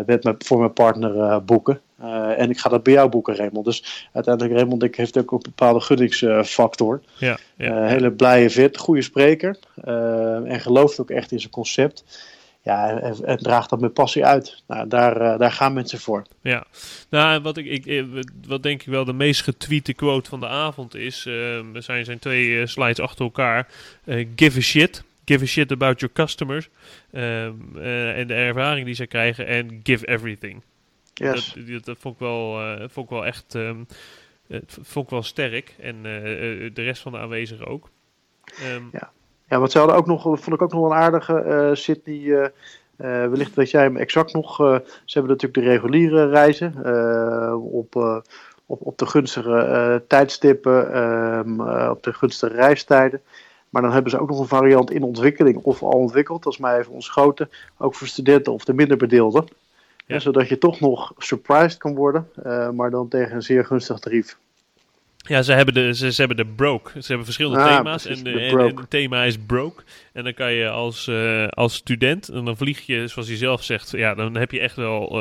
met 0.06 0.24
mijn, 0.24 0.36
voor 0.38 0.60
mijn 0.60 0.74
partner 0.74 1.44
boeken. 1.44 1.82
Uh, 2.04 2.40
en 2.40 2.50
ik 2.50 2.60
ga 2.60 2.70
dat 2.70 2.84
bij 2.84 2.94
jou 2.94 3.10
boeken, 3.10 3.36
Raymond. 3.36 3.66
Dus 3.66 4.08
uiteindelijk, 4.12 4.56
Raymond 4.56 4.84
ik 4.84 4.96
heeft 4.96 5.18
ook 5.18 5.32
een 5.32 5.40
bepaalde 5.42 5.80
gunningsfactor. 5.80 7.02
ja, 7.18 7.38
ja. 7.56 7.84
Uh, 7.84 7.88
hele 7.88 8.12
blije 8.12 8.50
vet, 8.50 8.78
goede 8.78 9.02
spreker. 9.02 9.58
Uh, 9.86 10.52
en 10.52 10.60
gelooft 10.60 11.00
ook 11.00 11.10
echt 11.10 11.32
in 11.32 11.40
zijn 11.40 11.52
concept. 11.52 12.04
Ja, 12.64 13.00
en, 13.00 13.26
en 13.26 13.38
draagt 13.38 13.70
dat 13.70 13.80
met 13.80 13.94
passie 13.94 14.26
uit. 14.26 14.64
Nou, 14.68 14.88
daar, 14.88 15.38
daar 15.38 15.52
gaan 15.52 15.74
mensen 15.74 16.00
voor. 16.00 16.24
Ja, 16.42 16.66
nou, 17.10 17.42
wat, 17.42 17.58
ik, 17.58 17.86
ik, 17.86 18.24
wat 18.48 18.64
denk 18.64 18.82
ik 18.82 18.88
wel 18.88 19.06
de 19.06 19.14
meest 19.14 19.42
getweete 19.42 19.94
quote 19.94 20.30
van 20.30 20.40
de 20.40 20.48
avond 20.48 20.96
is... 20.96 21.26
er 21.26 21.84
zijn, 21.84 22.06
zijn 22.06 22.20
twee 22.20 22.68
slides 22.68 23.00
achter 23.00 23.26
elkaar. 23.26 23.68
give 24.36 24.58
a 24.58 24.62
shit. 24.62 25.04
Give 25.26 25.44
a 25.44 25.48
shit 25.48 25.72
about 25.72 26.00
your 26.00 26.14
customers. 26.14 26.70
en 27.12 28.28
de 28.28 28.34
ervaring 28.34 28.86
die 28.86 28.96
ze 28.96 29.06
krijgen. 29.06 29.48
En 29.48 29.80
give 29.84 30.08
everything. 30.08 30.62
Yes. 31.14 31.56
Dat, 31.68 31.86
dat, 31.86 31.98
vond, 32.00 32.14
ik 32.14 32.20
wel, 32.20 32.60
vond 32.90 33.06
ik 33.06 33.12
wel 33.12 33.26
echt 33.26 33.54
um, 33.54 33.88
vond 34.82 35.06
ik 35.06 35.12
wel 35.12 35.24
sterk. 35.24 35.76
En 35.80 36.04
de 36.74 36.82
rest 36.82 37.02
van 37.02 37.12
de 37.12 37.18
aanwezigen 37.18 37.68
ook. 37.68 37.90
Um, 38.76 38.90
ja. 38.92 39.12
Ja, 39.48 39.60
wat 39.60 39.72
ze 39.72 39.78
hadden 39.78 39.98
ook 39.98 40.06
nog, 40.06 40.22
vond 40.22 40.54
ik 40.54 40.62
ook 40.62 40.72
nog 40.72 40.82
wel 40.82 40.92
een 40.92 40.98
aardige. 40.98 41.70
Sydney 41.74 42.52
wellicht 42.98 43.56
weet 43.56 43.72
jij 43.72 43.84
hem 43.84 43.98
exact 43.98 44.34
nog. 44.34 44.56
ze 45.06 45.20
hebben 45.20 45.32
natuurlijk 45.32 45.66
de 45.66 45.70
reguliere 45.70 46.30
reizen 46.30 46.76
op, 47.56 47.96
op, 48.66 48.82
op 48.86 48.98
de 48.98 49.06
gunstige 49.06 50.04
tijdstippen, 50.08 50.94
ehm, 50.94 51.62
op 51.90 52.04
de 52.04 52.14
gunstige 52.14 52.54
reistijden. 52.54 53.22
Maar 53.70 53.82
dan 53.82 53.92
hebben 53.92 54.12
ze 54.12 54.20
ook 54.20 54.30
nog 54.30 54.40
een 54.40 54.48
variant 54.48 54.92
in 54.92 55.04
ontwikkeling 55.04 55.58
of 55.58 55.84
al 55.84 55.90
ontwikkeld. 55.90 56.44
Dat 56.44 56.54
is 56.54 56.60
mij 56.60 56.80
even 56.80 56.94
ontschoten. 56.94 57.50
Ook 57.78 57.96
voor 57.96 58.08
studenten 58.08 58.54
of 58.54 58.66
de 58.66 58.74
minder 58.74 58.98
bedeelden. 58.98 59.48
Ja. 60.06 60.20
zodat 60.20 60.48
je 60.48 60.58
toch 60.58 60.80
nog 60.80 61.14
surprised 61.18 61.78
kan 61.78 61.96
worden, 61.96 62.30
maar 62.76 62.90
dan 62.90 63.08
tegen 63.08 63.36
een 63.36 63.42
zeer 63.42 63.66
gunstig 63.66 64.00
tarief. 64.00 64.38
Ja, 65.26 65.42
ze 65.42 65.54
hebben 65.54 65.74
de, 65.74 65.94
ze, 65.94 66.12
ze 66.12 66.20
hebben 66.20 66.46
de 66.46 66.54
broke. 66.56 66.92
Ze 66.92 67.08
hebben 67.08 67.26
verschillende 67.26 67.60
ah, 67.60 67.78
thema's. 67.78 68.06
en, 68.06 68.24
de, 68.24 68.40
en, 68.40 68.60
het 68.60 68.90
thema 68.90 69.24
is 69.24 69.38
broke. 69.38 69.84
En 70.14 70.24
dan 70.24 70.34
kan 70.34 70.54
je 70.54 70.70
als, 70.70 71.08
uh, 71.08 71.48
als 71.48 71.74
student, 71.76 72.30
en 72.30 72.46
dan 72.46 72.58
vlieg 72.58 72.86
je, 72.86 73.08
zoals 73.08 73.28
hij 73.28 73.38
zelf 73.38 73.64
zegt, 73.64 73.92
ja, 73.92 74.16
dan 74.16 74.36
heb 74.36 74.52
je 74.52 74.60
echt 74.60 74.76
wel 74.76 75.04
uh, 75.04 75.20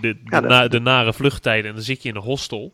de, 0.00 0.16
de, 0.24 0.40
na, 0.40 0.68
de, 0.68 0.80
nare 0.80 1.12
vluchttijden. 1.12 1.68
En 1.68 1.74
dan 1.74 1.84
zit 1.84 2.02
je 2.02 2.08
in 2.08 2.16
een 2.16 2.22
hostel. 2.22 2.72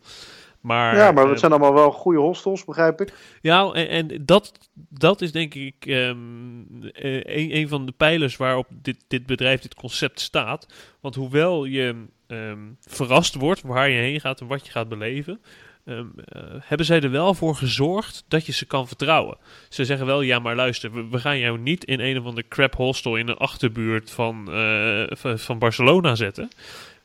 Maar, 0.60 0.96
ja, 0.96 1.12
maar 1.12 1.24
het 1.24 1.32
uh, 1.32 1.38
zijn 1.38 1.52
allemaal 1.52 1.74
wel 1.74 1.90
goede 1.90 2.18
hostels, 2.18 2.64
begrijp 2.64 3.00
ik. 3.00 3.12
Ja, 3.40 3.72
en, 3.72 3.88
en 3.88 4.24
dat, 4.24 4.52
dat 4.74 5.20
is 5.20 5.32
denk 5.32 5.54
ik 5.54 5.74
um, 5.86 6.66
een, 6.92 7.56
een 7.56 7.68
van 7.68 7.86
de 7.86 7.92
pijlers 7.92 8.36
waarop 8.36 8.66
dit, 8.70 9.04
dit 9.08 9.26
bedrijf, 9.26 9.60
dit 9.60 9.74
concept 9.74 10.20
staat. 10.20 10.66
Want 11.00 11.14
hoewel 11.14 11.64
je 11.64 11.94
um, 12.26 12.76
verrast 12.80 13.34
wordt 13.34 13.62
waar 13.62 13.90
je 13.90 14.00
heen 14.00 14.20
gaat 14.20 14.40
en 14.40 14.46
wat 14.46 14.66
je 14.66 14.72
gaat 14.72 14.88
beleven, 14.88 15.40
um, 15.88 16.14
hebben 16.60 16.86
zij 16.86 17.00
er 17.00 17.10
wel 17.10 17.34
voor 17.34 17.54
gezorgd 17.54 18.24
dat 18.28 18.46
je 18.46 18.52
ze 18.52 18.66
kan 18.66 18.86
vertrouwen. 18.86 19.36
Ze 19.68 19.84
zeggen 19.84 20.06
wel, 20.06 20.20
ja, 20.20 20.38
maar 20.38 20.56
luister, 20.56 21.10
we, 21.10 21.18
gaan 21.18 21.38
jou 21.38 21.58
niet 21.58 21.84
in 21.84 22.00
een 22.00 22.18
of 22.18 22.24
andere 22.24 22.48
crap 22.48 22.74
hostel 22.74 23.16
in 23.16 23.28
een 23.28 23.36
achterbuurt 23.36 24.10
van, 24.10 24.48
uh, 24.50 25.06
van 25.36 25.58
Barcelona 25.58 26.14
zetten. 26.14 26.50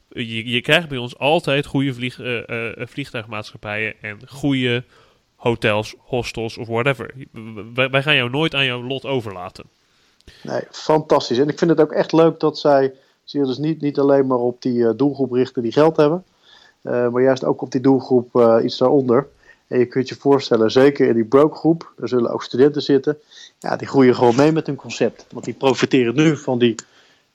Je, 0.09 0.49
je 0.49 0.61
krijgt 0.61 0.89
bij 0.89 0.97
ons 0.97 1.17
altijd 1.17 1.65
goede 1.65 1.93
vlieg, 1.93 2.19
vliegtuigmaatschappijen 2.75 3.93
en 4.01 4.19
goede 4.27 4.83
hotels, 5.35 5.95
hostels 5.97 6.57
of 6.57 6.67
whatever. 6.67 7.13
Wij, 7.73 7.89
wij, 7.89 8.03
gaan 8.03 8.15
jou 8.15 8.29
nooit 8.29 8.55
aan 8.55 8.65
jouw 8.65 8.83
lot 8.83 9.05
overlaten. 9.05 9.65
Nee, 10.43 10.61
fantastisch. 10.71 11.37
En 11.37 11.49
ik 11.49 11.57
vind 11.57 11.71
het 11.71 11.79
ook 11.79 11.91
echt 11.91 12.11
leuk 12.11 12.39
dat 12.39 12.59
zij 12.59 12.93
zich 13.23 13.45
dus 13.45 13.57
niet, 13.57 13.81
niet 13.81 13.99
alleen 13.99 14.27
maar 14.27 14.37
op 14.37 14.61
die 14.61 14.95
doelgroep 14.95 15.31
richten 15.31 15.63
die 15.63 15.71
geld 15.71 15.97
hebben, 15.97 16.23
maar 16.81 17.21
juist 17.21 17.43
ook 17.43 17.61
op 17.61 17.71
die 17.71 17.81
doelgroep 17.81 18.35
uh, 18.35 18.57
iets 18.63 18.77
daaronder. 18.77 19.27
En 19.67 19.79
je 19.79 19.85
kunt 19.85 20.09
je 20.09 20.15
voorstellen, 20.15 20.71
zeker 20.71 21.07
in 21.07 21.13
die 21.13 21.25
broke 21.25 21.57
groep, 21.57 21.93
daar 21.97 22.07
zullen 22.07 22.31
ook 22.31 22.43
studenten 22.43 22.81
zitten, 22.81 23.17
ja, 23.59 23.75
die 23.75 23.87
groeien 23.87 24.15
gewoon 24.15 24.35
mee 24.35 24.51
met 24.51 24.65
hun 24.65 24.75
concept. 24.75 25.25
Want 25.31 25.45
die 25.45 25.53
profiteren 25.53 26.15
nu 26.15 26.37
van 26.37 26.59
die 26.59 26.75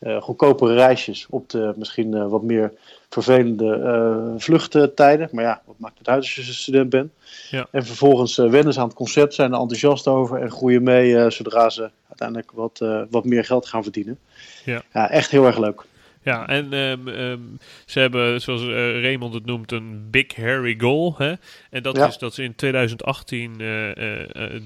uh, 0.01 0.23
goedkopere 0.23 0.75
reisjes 0.75 1.27
op 1.31 1.51
de 1.51 1.73
misschien 1.77 2.15
uh, 2.15 2.29
wat 2.29 2.43
meer 2.43 2.73
vervelende 3.09 3.77
uh, 3.77 4.41
vluchttijden. 4.41 5.29
Maar 5.33 5.45
ja, 5.45 5.63
wat 5.65 5.79
maakt 5.79 5.99
het 5.99 6.09
uit 6.09 6.19
als 6.19 6.35
je 6.35 6.43
student 6.43 6.91
bent? 6.91 7.13
Ja. 7.51 7.67
En 7.71 7.87
vervolgens 7.87 8.37
wennen 8.37 8.73
ze 8.73 8.81
aan 8.81 8.87
het 8.87 8.97
concept, 8.97 9.35
zijn 9.35 9.53
er 9.53 9.61
enthousiast 9.61 10.07
over 10.07 10.41
en 10.41 10.51
groeien 10.51 10.83
mee 10.83 11.31
zodra 11.31 11.71
ze 11.71 11.91
uiteindelijk 12.09 12.51
wat, 12.53 12.79
wat 13.11 13.25
meer 13.25 13.45
geld 13.45 13.67
gaan 13.67 13.83
verdienen. 13.83 14.19
Ja. 14.65 14.83
ja, 14.93 15.11
echt 15.11 15.31
heel 15.31 15.47
erg 15.47 15.59
leuk. 15.59 15.85
Ja, 16.27 16.49
en 16.49 16.73
um, 16.73 17.09
um, 17.09 17.59
ze 17.85 17.99
hebben, 17.99 18.41
zoals 18.41 18.63
uh, 18.63 19.03
Raymond 19.03 19.35
het 19.35 19.47
noemt, 19.47 19.73
een 19.73 20.11
big 20.11 20.37
hairy 20.37 20.75
goal. 20.79 21.15
Hè? 21.19 21.35
En 21.71 21.83
dat 21.83 21.97
ja. 21.97 22.07
is 22.07 22.19
dat 22.19 22.35
ze 22.35 22.43
in 22.43 22.55
2018 22.55 23.61
uh, 23.61 23.89
uh, 23.89 23.95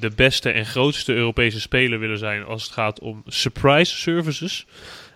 de 0.01 0.13
beste 0.17 0.51
en 0.51 0.67
grootste 0.67 1.15
Europese 1.15 1.61
speler 1.61 1.99
willen 1.99 2.19
zijn 2.19 2.45
als 2.45 2.63
het 2.63 2.73
gaat 2.73 3.01
om 3.01 3.23
surprise 3.27 3.97
services. 3.97 4.67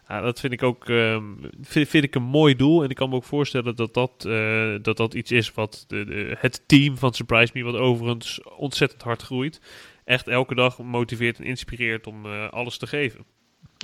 Ja, 0.09 0.21
dat 0.21 0.41
vind 0.41 0.53
ik 0.53 0.63
ook 0.63 0.89
um, 0.89 1.51
vind, 1.61 1.89
vind, 1.89 2.05
ik 2.05 2.15
een 2.15 2.23
mooi 2.23 2.57
doel. 2.57 2.83
En 2.83 2.91
ik 2.91 2.97
kan 2.97 3.09
me 3.09 3.17
ook 3.17 3.25
voorstellen 3.25 3.77
dat 3.77 3.95
dat, 3.95 4.25
uh, 4.27 4.75
dat, 4.83 4.97
dat 4.97 5.15
iets 5.15 5.31
is 5.31 5.53
wat 5.53 5.85
de, 5.89 6.05
de, 6.05 6.37
het 6.39 6.63
team 6.67 6.97
van 6.99 7.15
Surprise 7.15 7.53
Me, 7.55 7.63
wat 7.63 7.77
overigens 7.77 8.41
ontzettend 8.57 9.03
hard 9.03 9.23
groeit, 9.23 9.61
echt 10.05 10.29
elke 10.29 10.55
dag 10.55 10.79
motiveert 10.79 11.39
en 11.39 11.45
inspireert 11.45 12.07
om 12.07 12.27
uh, 12.27 12.49
alles 12.49 12.79
te 12.79 12.87
geven. 12.87 13.25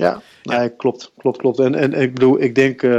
Ja, 0.01 0.23
nee, 0.43 0.77
klopt, 0.77 1.13
klopt, 1.19 1.39
klopt. 1.39 1.59
En, 1.59 1.75
en 1.75 1.93
ik 1.93 2.15
bedoel, 2.15 2.41
ik 2.41 2.55
denk 2.55 2.83
uh, 2.83 2.99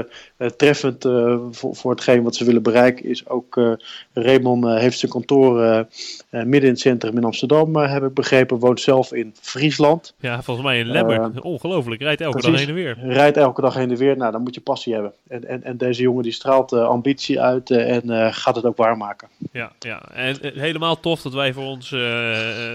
treffend 0.58 1.06
uh, 1.06 1.38
voor, 1.52 1.76
voor 1.76 1.92
hetgeen 1.92 2.24
wat 2.24 2.36
ze 2.36 2.46
willen 2.46 2.64
bereiken 2.64 3.06
is 3.06 3.28
ook 3.28 3.56
uh, 3.56 3.72
Raymond 4.14 4.66
heeft 4.66 5.00
zijn 5.00 5.12
kantoor 5.12 5.86
midden 6.30 6.62
in 6.62 6.70
het 6.70 6.80
centrum 6.80 7.18
in 7.18 7.24
Amsterdam, 7.24 7.76
heb 7.76 8.04
ik 8.04 8.14
begrepen, 8.14 8.60
woont 8.60 8.82
zelf 8.82 9.14
in 9.14 9.36
Friesland. 9.42 10.14
Ja, 10.20 10.42
volgens 10.42 10.66
mij 10.66 10.80
in 10.80 10.86
Lemmer. 10.86 11.42
Ongelooflijk, 11.42 12.02
rijdt 12.02 12.22
elke 12.22 12.38
precies, 12.38 12.52
dag 12.52 12.60
heen 12.60 12.78
en 12.78 12.84
weer. 12.84 13.14
Rijdt 13.14 13.38
elke 13.38 13.62
dag 13.62 13.74
heen 13.74 13.92
en 13.92 13.98
weer, 13.98 14.18
nou 14.18 14.32
dan 14.32 14.42
moet 14.42 14.56
je 14.56 14.62
passie 14.62 14.94
hebben. 14.94 15.14
En, 15.28 15.48
en, 15.48 15.64
en 15.64 15.78
deze 15.78 16.02
jongen 16.02 16.24
die 16.24 16.32
straalt 16.32 16.74
ambitie 16.74 17.42
uit 17.42 17.72
en 17.72 18.34
gaat 18.34 18.56
het 18.56 18.66
ook 18.66 18.78
waarmaken. 18.78 19.28
Ja, 19.52 19.72
ja, 19.80 20.02
en 20.14 20.38
helemaal 20.42 21.00
tof 21.00 21.22
dat 21.22 21.34
wij 21.34 21.54
voor 21.54 21.66
ons, 21.66 21.90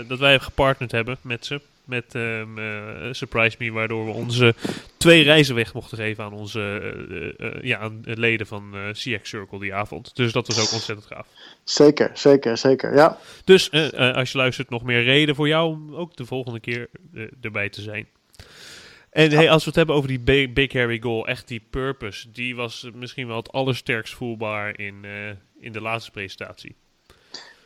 dat 0.08 0.18
wij 0.18 0.38
gepartnerd 0.38 0.92
hebben 0.92 1.16
met 1.22 1.46
ze 1.46 1.60
met 1.86 2.14
um, 2.14 2.58
uh, 2.58 3.12
Surprise 3.12 3.56
Me, 3.58 3.72
waardoor 3.72 4.04
we 4.04 4.10
onze 4.10 4.54
twee 4.96 5.22
reizen 5.22 5.54
weg 5.54 5.74
mochten 5.74 5.98
geven 5.98 6.24
aan 6.24 6.32
onze 6.32 6.80
uh, 7.10 7.46
uh, 7.46 7.62
ja, 7.62 7.78
aan 7.78 8.00
leden 8.04 8.46
van 8.46 8.74
CX 8.92 9.28
Circle 9.28 9.58
die 9.58 9.74
avond. 9.74 10.16
Dus 10.16 10.32
dat 10.32 10.46
was 10.46 10.60
ook 10.60 10.72
ontzettend 10.72 11.06
gaaf. 11.06 11.26
Zeker, 11.64 12.10
zeker, 12.14 12.58
zeker, 12.58 12.94
ja. 12.94 13.18
Dus 13.44 13.70
als 14.14 14.32
je 14.32 14.38
luistert, 14.38 14.70
nog 14.70 14.82
meer 14.82 15.02
reden 15.02 15.34
voor 15.34 15.48
jou 15.48 15.70
om 15.70 15.94
ook 15.94 16.16
de 16.16 16.26
volgende 16.26 16.60
keer 16.60 16.88
erbij 17.40 17.68
te 17.68 17.82
zijn. 17.82 18.06
En 19.10 19.30
hey, 19.30 19.50
als 19.50 19.62
we 19.62 19.68
het 19.68 19.76
hebben 19.76 19.94
over 19.94 20.08
die 20.08 20.20
big, 20.20 20.52
big 20.52 20.72
Harry 20.72 21.00
goal, 21.00 21.26
echt 21.26 21.48
die 21.48 21.62
purpose, 21.70 22.30
die 22.30 22.56
was 22.56 22.90
misschien 22.94 23.26
wel 23.26 23.36
het 23.36 23.52
allersterkst 23.52 24.14
voelbaar 24.14 24.78
in, 24.78 25.04
in 25.60 25.72
de 25.72 25.80
laatste 25.80 26.10
presentatie. 26.10 26.76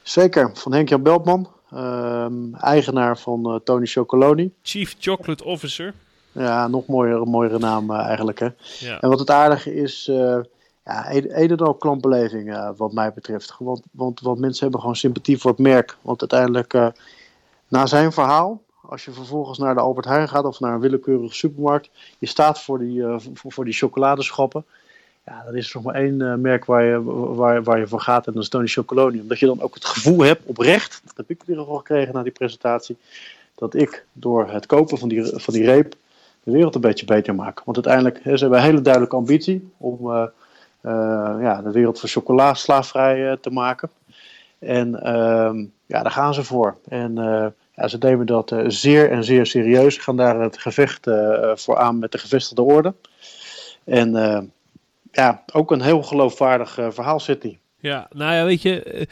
Zeker, 0.03 0.51
van 0.55 0.73
Henk-Jan 0.73 1.03
Beltman. 1.03 1.60
Um, 1.75 2.55
eigenaar 2.55 3.19
van 3.19 3.53
uh, 3.53 3.61
Tony 3.65 3.87
Chocoloni. 3.87 4.53
Chief 4.63 4.97
Chocolate 4.99 5.45
Officer. 5.45 5.95
Ja, 6.33 6.69
nog 6.69 6.87
mooiere, 6.87 7.25
mooiere 7.25 7.59
naam 7.59 7.91
uh, 7.91 7.99
eigenlijk. 7.99 8.39
Hè? 8.39 8.49
Ja. 8.79 9.01
En 9.01 9.09
wat 9.09 9.19
het 9.19 9.31
aardige 9.31 9.75
is, 9.75 10.09
uh, 10.11 10.39
ja, 10.85 11.13
een 11.13 11.31
en 11.31 11.57
al 11.57 11.75
klantbeleving 11.75 12.73
wat 12.77 12.93
mij 12.93 13.13
betreft. 13.13 13.55
Want, 13.59 13.83
want, 13.91 14.21
want 14.21 14.39
mensen 14.39 14.63
hebben 14.63 14.81
gewoon 14.81 14.97
sympathie 14.97 15.39
voor 15.39 15.51
het 15.51 15.61
merk. 15.61 15.97
Want 16.03 16.21
uiteindelijk, 16.21 16.93
na 17.69 17.87
zijn 17.87 18.13
verhaal, 18.13 18.63
als 18.83 19.05
je 19.05 19.13
vervolgens 19.13 19.59
naar 19.59 19.75
de 19.75 19.81
Albert 19.81 20.07
Heijn 20.07 20.29
gaat 20.29 20.45
of 20.45 20.61
naar 20.61 20.75
een 20.75 20.81
willekeurige 20.81 21.35
supermarkt, 21.35 21.91
je 22.19 22.27
staat 22.27 22.63
voor 22.63 22.79
die, 22.79 23.03
voor, 23.19 23.53
voor 23.53 23.65
die 23.65 23.75
chocoladeschappen. 23.75 24.65
Ja, 25.25 25.43
dat 25.45 25.55
is 25.55 25.73
nog 25.73 25.83
maar 25.83 25.95
één 25.95 26.21
uh, 26.21 26.35
merk 26.35 26.65
waar 26.65 26.85
je, 26.85 27.03
waar, 27.35 27.63
waar 27.63 27.79
je 27.79 27.87
voor 27.87 28.01
gaat 28.01 28.27
en 28.27 28.33
dat 28.33 28.43
is 28.43 28.49
Tony 28.49 28.67
Chocoloni. 28.67 29.21
Omdat 29.21 29.39
je 29.39 29.47
dan 29.47 29.61
ook 29.61 29.75
het 29.75 29.85
gevoel 29.85 30.21
hebt, 30.21 30.47
oprecht, 30.47 31.01
dat 31.05 31.17
heb 31.17 31.31
ik 31.31 31.43
weer 31.47 31.59
al 31.59 31.77
gekregen 31.77 32.15
na 32.15 32.23
die 32.23 32.33
presentatie, 32.33 32.97
dat 33.55 33.75
ik 33.75 34.05
door 34.13 34.51
het 34.51 34.67
kopen 34.67 34.99
van 34.99 35.09
die, 35.09 35.25
van 35.25 35.55
die 35.55 35.65
reep 35.65 35.95
de 36.43 36.51
wereld 36.51 36.75
een 36.75 36.81
beetje 36.81 37.07
beter 37.07 37.35
maak. 37.35 37.63
Want 37.65 37.87
uiteindelijk 37.87 38.21
ze 38.25 38.41
hebben 38.41 38.59
een 38.59 38.65
hele 38.65 38.81
duidelijke 38.81 39.17
ambitie 39.17 39.71
om 39.77 39.99
uh, 40.07 40.25
uh, 40.83 41.37
ja, 41.41 41.63
de 41.63 41.71
wereld 41.71 42.01
van 42.01 42.09
chocola 42.09 42.55
slaafvrij 42.55 43.37
te 43.41 43.51
maken. 43.51 43.91
En 44.59 45.03
ehm, 45.03 45.65
ja, 45.87 46.03
daar 46.03 46.11
gaan 46.11 46.35
ze 46.35 46.45
voor. 46.45 46.77
En 46.89 47.15
ja, 47.75 47.89
ze 47.89 47.97
nemen 48.01 48.27
dat 48.27 48.55
zeer 48.67 49.11
en 49.11 49.25
zeer 49.25 49.47
serieus. 49.47 49.97
Gaan 49.97 50.17
daar 50.17 50.41
het 50.41 50.59
gevecht 50.59 51.11
voor 51.55 51.77
aan 51.77 51.99
met 51.99 52.13
de 52.13 52.19
gevestigde 52.19 52.63
orde. 52.63 52.95
En 53.85 54.13
ja, 55.13 55.45
ook 55.53 55.71
een 55.71 55.83
heel 55.83 56.03
geloofwaardig 56.03 56.79
uh, 56.79 56.91
verhaal 56.91 57.21
zit 57.21 57.43
hij. 57.43 57.59
Ja, 57.81 58.07
nou 58.11 58.35
ja, 58.35 58.45
weet 58.45 58.63
je, 58.63 59.07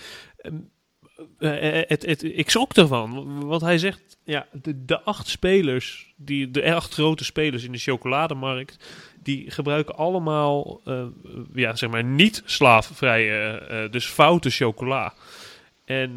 uh, 1.39 1.83
het, 1.89 2.07
het, 2.07 2.23
ik 2.23 2.51
schrok 2.51 2.75
ervan. 2.75 3.41
Want 3.47 3.61
hij 3.61 3.79
zegt, 3.79 4.17
ja, 4.25 4.47
de, 4.63 5.01
acht 5.01 5.29
spelers, 5.29 6.13
die, 6.17 6.51
de 6.51 6.75
acht 6.75 6.93
grote 6.93 7.25
spelers 7.25 7.65
in 7.65 7.73
de 7.73 7.79
chocolademarkt, 7.79 8.77
die 9.23 9.51
gebruiken 9.51 9.97
allemaal, 9.97 10.81
ja, 11.55 11.77
zeg 11.77 11.91
maar, 11.91 12.05
niet 12.05 12.43
slaafvrije, 12.45 13.89
dus 13.91 14.07
foute 14.07 14.51
chocola. 14.51 15.15
En 15.85 16.17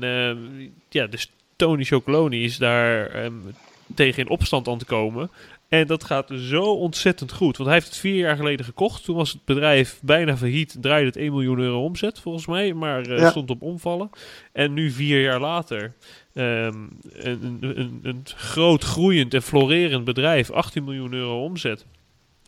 ja, 0.89 1.07
dus 1.07 1.31
Tony 1.55 1.83
Chocoloni 1.83 2.43
is 2.43 2.57
daar 2.57 3.23
um, 3.23 3.55
tegen 3.95 4.23
in 4.23 4.29
opstand 4.29 4.67
aan 4.67 4.77
te 4.77 4.85
komen. 4.85 5.29
En 5.71 5.87
dat 5.87 6.03
gaat 6.03 6.31
zo 6.35 6.63
ontzettend 6.63 7.31
goed. 7.31 7.57
Want 7.57 7.69
hij 7.69 7.77
heeft 7.77 7.89
het 7.89 7.99
vier 7.99 8.15
jaar 8.15 8.35
geleden 8.35 8.65
gekocht. 8.65 9.03
Toen 9.03 9.15
was 9.15 9.31
het 9.31 9.45
bedrijf 9.45 9.99
bijna 10.01 10.37
failliet. 10.37 10.77
Draaide 10.81 11.05
het 11.05 11.15
1 11.15 11.31
miljoen 11.31 11.59
euro 11.59 11.83
omzet 11.83 12.19
volgens 12.19 12.45
mij. 12.45 12.73
Maar 12.73 13.07
uh, 13.07 13.17
ja. 13.17 13.29
stond 13.29 13.49
op 13.49 13.61
omvallen. 13.61 14.09
En 14.51 14.73
nu 14.73 14.89
vier 14.89 15.21
jaar 15.21 15.39
later. 15.39 15.93
Um, 16.33 16.97
een, 17.11 17.57
een, 17.61 17.99
een, 18.03 18.21
groot 18.25 18.83
groeiend 18.83 19.33
en 19.33 19.41
florerend 19.41 20.03
bedrijf. 20.03 20.49
18 20.49 20.83
miljoen 20.83 21.13
euro 21.13 21.43
omzet. 21.43 21.85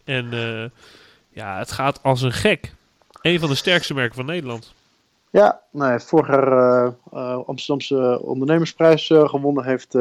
En 0.03 0.25
uh, 0.33 0.63
ja, 1.29 1.57
het 1.57 1.71
gaat 1.71 2.03
als 2.03 2.21
een 2.21 2.33
gek. 2.33 2.73
Een 3.21 3.39
van 3.39 3.49
de 3.49 3.55
sterkste 3.55 3.93
merken 3.93 4.15
van 4.15 4.25
Nederland. 4.25 4.73
Ja, 5.29 5.61
nee, 5.71 5.99
vorig 5.99 6.27
jaar 6.27 6.85
uh, 7.13 7.47
Amsterdamse 7.47 8.21
ondernemersprijs 8.21 9.07
gewonnen 9.07 9.65
heeft 9.65 9.95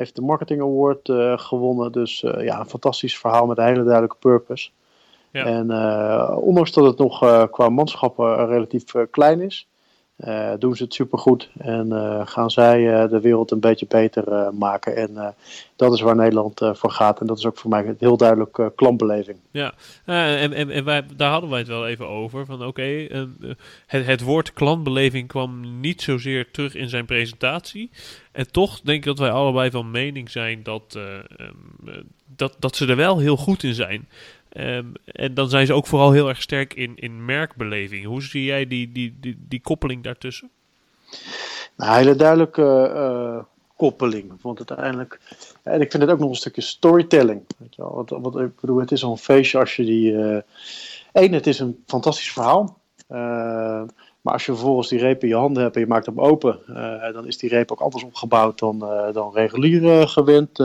Heeft 0.00 0.16
de 0.16 0.22
Marketing 0.22 0.60
Award 0.60 1.12
gewonnen. 1.40 1.92
Dus 1.92 2.20
ja, 2.20 2.60
een 2.60 2.66
fantastisch 2.66 3.18
verhaal 3.18 3.46
met 3.46 3.58
een 3.58 3.64
hele 3.64 3.82
duidelijke 3.82 4.16
purpose. 4.18 4.70
Ja. 5.32 5.44
En 5.44 5.70
ondanks 6.36 6.72
dat 6.72 6.84
het 6.84 6.98
nog 6.98 7.48
qua 7.50 7.68
manschappen 7.68 8.46
relatief 8.46 8.84
klein 9.10 9.40
is, 9.40 9.68
uh, 10.24 10.52
doen 10.58 10.76
ze 10.76 10.82
het 10.82 10.94
supergoed 10.94 11.50
en 11.58 11.86
uh, 11.86 12.20
gaan 12.24 12.50
zij 12.50 12.80
uh, 12.80 13.10
de 13.10 13.20
wereld 13.20 13.50
een 13.50 13.60
beetje 13.60 13.86
beter 13.86 14.54
maken. 14.54 14.96
En 14.96 15.34
dat 15.76 15.92
is 15.92 16.00
waar 16.00 16.16
Nederland 16.16 16.60
voor 16.72 16.90
gaat. 16.90 17.20
En 17.20 17.26
dat 17.26 17.38
is 17.38 17.46
ook 17.46 17.58
voor 17.58 17.70
mij 17.70 17.86
een 17.86 17.96
heel 17.98 18.16
duidelijk 18.16 18.70
klantbeleving. 18.76 19.38
Ja, 19.50 19.74
en, 20.04 20.52
en, 20.52 20.70
en 20.70 20.84
wij, 20.84 21.04
daar 21.16 21.30
hadden 21.30 21.50
wij 21.50 21.58
het 21.58 21.68
wel 21.68 21.86
even 21.86 22.08
over. 22.08 22.46
Van 22.46 22.64
oké, 22.64 23.06
het, 23.86 24.06
het 24.06 24.20
woord 24.20 24.52
klantbeleving 24.52 25.28
kwam 25.28 25.80
niet 25.80 26.02
zozeer 26.02 26.50
terug 26.50 26.74
in 26.74 26.88
zijn 26.88 27.04
presentatie. 27.04 27.90
En 28.32 28.52
toch 28.52 28.80
denk 28.80 28.98
ik 28.98 29.04
dat 29.04 29.18
wij 29.18 29.30
allebei 29.30 29.70
van 29.70 29.90
mening 29.90 30.30
zijn 30.30 30.62
dat, 30.62 30.98
um, 31.38 32.10
dat, 32.36 32.56
dat 32.58 32.76
ze 32.76 32.86
er 32.86 32.96
wel 32.96 33.18
heel 33.18 33.36
goed 33.36 33.62
in 33.62 33.74
zijn. 33.74 34.08
Ehm, 34.50 34.86
en 35.04 35.34
dan 35.34 35.48
zijn 35.48 35.66
ze 35.66 35.72
ook 35.72 35.86
vooral 35.86 36.12
heel 36.12 36.28
erg 36.28 36.42
sterk 36.42 36.74
in, 36.74 36.92
in 36.96 37.24
merkbeleving. 37.24 38.04
Hoe 38.04 38.22
zie 38.22 38.44
jij 38.44 38.66
die, 38.66 38.92
die, 38.92 39.16
die, 39.20 39.38
die 39.48 39.60
koppeling 39.60 40.02
daartussen? 40.02 40.50
Nou, 41.76 41.96
hele 41.96 42.16
duidelijke 42.16 42.92
uh, 42.94 43.42
koppeling. 43.76 44.32
Want 44.42 44.58
uiteindelijk. 44.58 45.20
En 45.62 45.80
ik 45.80 45.90
vind 45.90 46.02
het 46.02 46.12
ook 46.12 46.18
nog 46.18 46.28
een 46.28 46.34
stukje 46.34 46.60
storytelling. 46.60 47.42
Weet 47.58 47.74
je 47.74 47.82
wel? 47.82 48.06
Wat, 48.20 48.40
ik 48.40 48.60
bedoel, 48.60 48.78
het 48.78 48.92
is 48.92 49.04
al 49.04 49.10
een 49.10 49.18
feestje 49.18 49.58
als 49.58 49.76
je 49.76 49.84
die. 49.84 50.12
Uh, 50.12 51.32
het 51.32 51.46
is 51.46 51.58
een 51.58 51.82
fantastisch 51.86 52.32
verhaal. 52.32 52.78
Uh, 53.08 53.18
maar 54.20 54.32
als 54.32 54.46
je 54.46 54.52
vervolgens 54.52 54.88
die 54.88 54.98
reep 54.98 55.22
in 55.22 55.28
je 55.28 55.34
handen 55.34 55.62
hebt 55.62 55.74
en 55.74 55.80
je 55.80 55.86
maakt 55.86 56.06
hem 56.06 56.20
open, 56.20 56.60
dan 57.12 57.26
is 57.26 57.38
die 57.38 57.50
reep 57.50 57.72
ook 57.72 57.80
anders 57.80 58.04
opgebouwd 58.04 58.58
dan, 58.58 58.78
dan 59.12 59.32
regulier 59.34 60.08
gewend. 60.08 60.58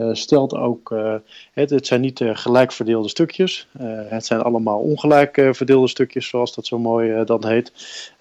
Eh, 0.00 0.08
stelt 0.12 0.54
ook, 0.54 0.92
eh, 0.92 1.14
het, 1.52 1.70
het, 1.70 1.86
zijn 1.86 2.00
niet 2.00 2.24
gelijk 2.24 2.72
verdeelde 2.72 3.08
stukjes. 3.08 3.66
Eh, 3.72 3.86
het 4.08 4.26
zijn 4.26 4.40
allemaal 4.40 4.78
ongelijk 4.78 5.48
verdeelde 5.50 5.88
stukjes, 5.88 6.28
zoals 6.28 6.54
dat 6.54 6.66
zo 6.66 6.78
mooi 6.78 7.24
dan 7.24 7.46
heet. 7.46 7.72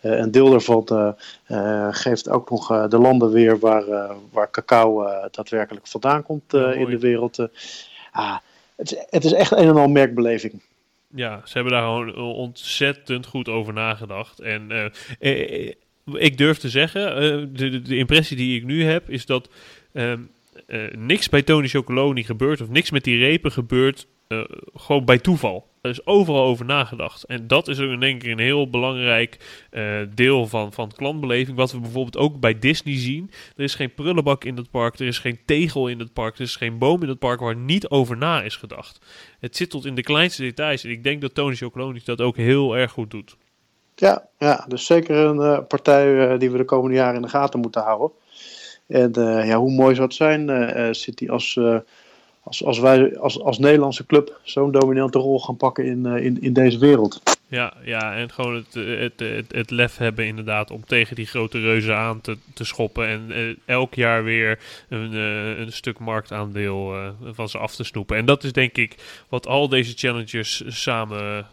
een 0.02 0.32
deel 0.32 0.50
daarvan 0.50 1.16
geeft 1.92 2.30
ook 2.30 2.50
nog 2.50 2.88
de 2.88 2.98
landen 2.98 3.32
weer 3.32 3.60
waar, 3.60 3.84
waar 4.32 4.52
cacao 4.52 5.08
daadwerkelijk 5.32 5.88
vandaan 5.88 6.24
komt 6.24 6.54
in 6.54 6.86
de 6.86 7.00
wereld. 7.00 7.48
Ah, 8.12 8.38
het, 8.76 9.06
het 9.10 9.26
is 9.26 9.34
echt 9.34 9.52
een 9.52 9.68
en 9.68 9.76
al 9.76 9.88
merkbeleving. 9.88 10.62
Ja, 11.16 11.42
ze 11.46 11.54
hebben 11.54 11.74
daar 11.74 11.84
gewoon 11.84 12.16
ontzettend 12.16 13.26
goed 13.26 13.50
over 13.50 13.74
nagedacht. 13.74 14.40
En 14.40 14.92
ik 16.14 16.38
durf 16.38 16.58
te 16.58 16.70
zeggen, 16.70 17.04
de, 17.54 17.82
de, 17.82 17.98
impressie 17.98 18.38
die 18.38 18.58
ik 18.58 18.66
nu 18.66 18.84
heb, 18.84 19.10
is 19.10 19.26
dat 19.26 19.50
ehm, 19.94 20.20
uh, 20.68 20.92
niks 20.92 21.30
bij 21.30 21.42
Tony 21.42 21.68
Chocoloni 21.68 22.24
gebeurt 22.24 22.62
of 22.62 22.70
niks 22.70 22.92
met 22.92 23.04
die 23.04 23.18
repen 23.18 23.52
gebeurt 23.52 24.08
uh, 24.30 24.44
gewoon 24.74 25.06
bij 25.06 25.18
toeval. 25.18 25.68
Er 25.82 25.90
is 25.90 26.06
overal 26.06 26.44
over 26.44 26.66
nagedacht. 26.66 27.24
En 27.24 27.48
dat 27.48 27.68
is 27.68 27.80
ook 27.80 28.00
denk 28.00 28.24
ik 28.24 28.32
een 28.32 28.40
heel 28.40 28.70
belangrijk 28.70 29.38
uh, 29.72 30.02
deel 30.16 30.48
van, 30.48 30.74
van 30.74 30.92
klantbeleving. 30.96 31.58
Wat 31.58 31.72
we 31.72 31.80
bijvoorbeeld 31.80 32.18
ook 32.18 32.40
bij 32.40 32.60
Disney 32.60 32.98
zien. 32.98 33.32
Er 33.56 33.64
is 33.64 33.76
geen 33.76 33.94
prullenbak 33.94 34.44
in 34.44 34.58
het 34.58 34.72
park. 34.72 35.00
Er 35.00 35.08
is 35.08 35.20
geen 35.20 35.40
tegel 35.46 35.88
in 35.88 36.00
het 36.00 36.14
park. 36.14 36.36
Er 36.36 36.42
is 36.42 36.56
geen 36.56 36.78
boom 36.78 37.04
in 37.04 37.10
het 37.10 37.20
park 37.20 37.40
waar 37.40 37.56
niet 37.56 37.90
over 37.90 38.18
na 38.18 38.42
is 38.42 38.56
gedacht. 38.56 39.06
Het 39.40 39.56
zit 39.56 39.70
tot 39.70 39.86
in 39.86 39.96
de 39.96 40.04
kleinste 40.04 40.42
details. 40.42 40.84
En 40.84 40.90
ik 40.90 41.04
denk 41.04 41.22
dat 41.22 41.34
Tony 41.34 41.56
Chocoloni 41.56 42.02
dat 42.04 42.22
ook 42.22 42.38
heel 42.38 42.78
erg 42.78 42.92
goed 42.92 43.12
doet. 43.12 43.38
Ja, 43.96 44.28
ja 44.38 44.66
dus 44.68 44.86
zeker 44.86 45.16
een 45.16 45.68
partij 45.68 46.38
die 46.38 46.52
we 46.52 46.58
de 46.58 46.66
komende 46.66 46.96
jaren 46.96 47.16
in 47.16 47.22
de 47.22 47.28
gaten 47.28 47.60
moeten 47.60 47.82
houden. 47.82 48.12
En 48.90 49.14
uh, 49.20 49.48
ja, 49.48 49.58
hoe 49.58 49.72
mooi 49.72 49.96
zou 49.96 50.08
het 50.08 50.16
zijn, 50.16 50.50
uh, 50.50 50.88
City, 50.92 51.30
als, 51.30 51.60
als, 52.44 52.64
als 52.64 52.80
wij 52.80 53.18
als, 53.18 53.42
als 53.42 53.58
Nederlandse 53.58 54.06
club 54.06 54.40
zo'n 54.44 54.72
dominante 54.72 55.20
rol 55.20 55.40
gaan 55.40 55.58
pakken 55.58 55.86
in, 55.86 56.06
in, 56.06 56.42
in 56.42 56.54
deze 56.54 56.78
wereld. 56.78 57.22
Ja, 57.48 57.74
ja, 57.84 58.16
en 58.16 58.32
gewoon 58.32 58.56
het, 58.56 58.74
het, 58.74 59.20
het, 59.20 59.46
het 59.52 59.72
lef 59.72 59.98
hebben 59.98 60.26
inderdaad 60.26 60.72
om 60.72 60.86
tegen 60.86 61.16
die 61.16 61.26
grote 61.26 61.60
reuzen 61.60 61.98
aan 61.98 62.22
te, 62.22 62.38
te 62.54 62.64
schoppen. 62.64 63.08
En 63.08 63.58
elk 63.66 63.94
jaar 63.94 64.24
weer 64.24 64.60
een, 64.90 65.14
een 65.14 65.72
stuk 65.72 66.00
marktaandeel 66.00 66.96
van 67.32 67.50
ze 67.50 67.58
af 67.58 67.76
te 67.76 67.84
snoepen. 67.84 68.18
En 68.18 68.26
dat 68.26 68.44
is 68.44 68.54
denk 68.54 68.78
ik 68.78 68.96
wat 69.30 69.48
al 69.48 69.70
deze 69.70 69.94
challengers 69.96 70.64
samen, 70.68 71.48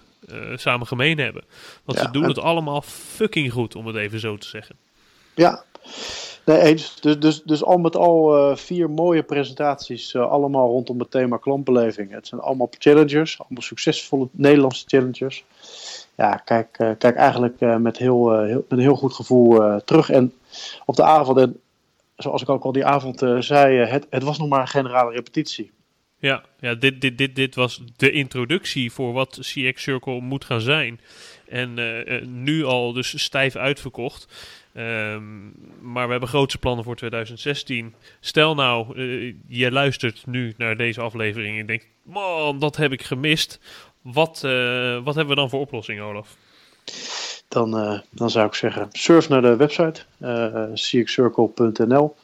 samen 0.54 0.86
gemeen 0.86 1.18
hebben. 1.18 1.42
Want 1.84 1.98
ze 1.98 2.10
doen 2.10 2.28
het 2.28 2.38
allemaal 2.38 2.82
fucking 2.82 3.52
goed, 3.52 3.74
om 3.74 3.86
het 3.86 3.96
even 3.96 4.20
zo 4.20 4.36
te 4.36 4.46
zeggen. 4.46 4.76
Ja, 5.34 5.64
Nee, 6.46 6.60
eens. 6.60 7.00
Dus, 7.00 7.18
dus, 7.18 7.42
dus 7.42 7.64
al 7.64 7.78
met 7.78 7.96
al 7.96 8.36
uh, 8.50 8.56
vier 8.56 8.90
mooie 8.90 9.22
presentaties, 9.22 10.14
uh, 10.14 10.30
allemaal 10.30 10.68
rondom 10.68 10.98
het 10.98 11.10
thema 11.10 11.36
klantbeleving. 11.36 12.10
Het 12.10 12.26
zijn 12.26 12.40
allemaal 12.40 12.70
challengers, 12.78 13.38
allemaal 13.38 13.62
succesvolle 13.62 14.28
Nederlandse 14.32 14.84
challengers. 14.86 15.44
Ja, 16.16 16.36
kijk, 16.36 16.78
uh, 16.78 16.90
kijk 16.98 17.16
eigenlijk 17.16 17.60
met, 17.60 17.96
heel, 17.96 18.40
heel, 18.40 18.64
met 18.68 18.78
een 18.78 18.84
heel 18.84 18.96
goed 18.96 19.14
gevoel 19.14 19.80
terug. 19.84 20.10
En 20.10 20.32
op 20.84 20.96
de 20.96 21.02
avond, 21.02 21.38
en 21.38 21.60
zoals 22.16 22.42
ik 22.42 22.48
ook 22.48 22.64
al 22.64 22.72
die 22.72 22.84
avond 22.84 23.18
zei, 23.38 23.76
het, 23.76 24.06
het 24.10 24.22
was 24.22 24.38
nog 24.38 24.48
maar 24.48 24.60
een 24.60 24.68
generale 24.68 25.12
repetitie. 25.12 25.70
Ja, 26.18 26.42
ja 26.60 26.74
dit, 26.74 27.00
dit, 27.00 27.18
dit, 27.18 27.34
dit 27.34 27.54
was 27.54 27.82
de 27.96 28.10
introductie 28.10 28.92
voor 28.92 29.12
wat 29.12 29.38
CX 29.40 29.82
Circle 29.82 30.20
moet 30.20 30.44
gaan 30.44 30.60
zijn. 30.60 31.00
En 31.48 31.74
nu 32.42 32.64
al 32.64 32.92
dus 32.92 33.22
stijf 33.22 33.56
uitverkocht. 33.56 34.26
Um, 34.76 35.54
maar 35.80 36.04
we 36.04 36.10
hebben 36.10 36.28
grootse 36.28 36.58
plannen 36.58 36.84
voor 36.84 36.96
2016. 36.96 37.94
Stel 38.20 38.54
nou, 38.54 38.98
uh, 38.98 39.34
je 39.48 39.72
luistert 39.72 40.26
nu 40.26 40.54
naar 40.56 40.76
deze 40.76 41.00
aflevering 41.00 41.58
en 41.58 41.66
denkt: 41.66 41.86
man, 42.02 42.58
dat 42.58 42.76
heb 42.76 42.92
ik 42.92 43.02
gemist. 43.02 43.60
Wat, 44.02 44.40
wat 45.04 45.14
hebben 45.14 45.28
we 45.28 45.34
dan 45.34 45.50
voor 45.50 45.60
oplossing, 45.60 46.00
Olaf? 46.00 46.36
Dan, 47.48 48.02
dan 48.10 48.30
zou 48.30 48.46
ik 48.46 48.54
zeggen: 48.54 48.88
surf 48.92 49.28
naar 49.28 49.42
de 49.42 49.56
website 49.56 50.00
cxcircle.nl. 50.74 52.16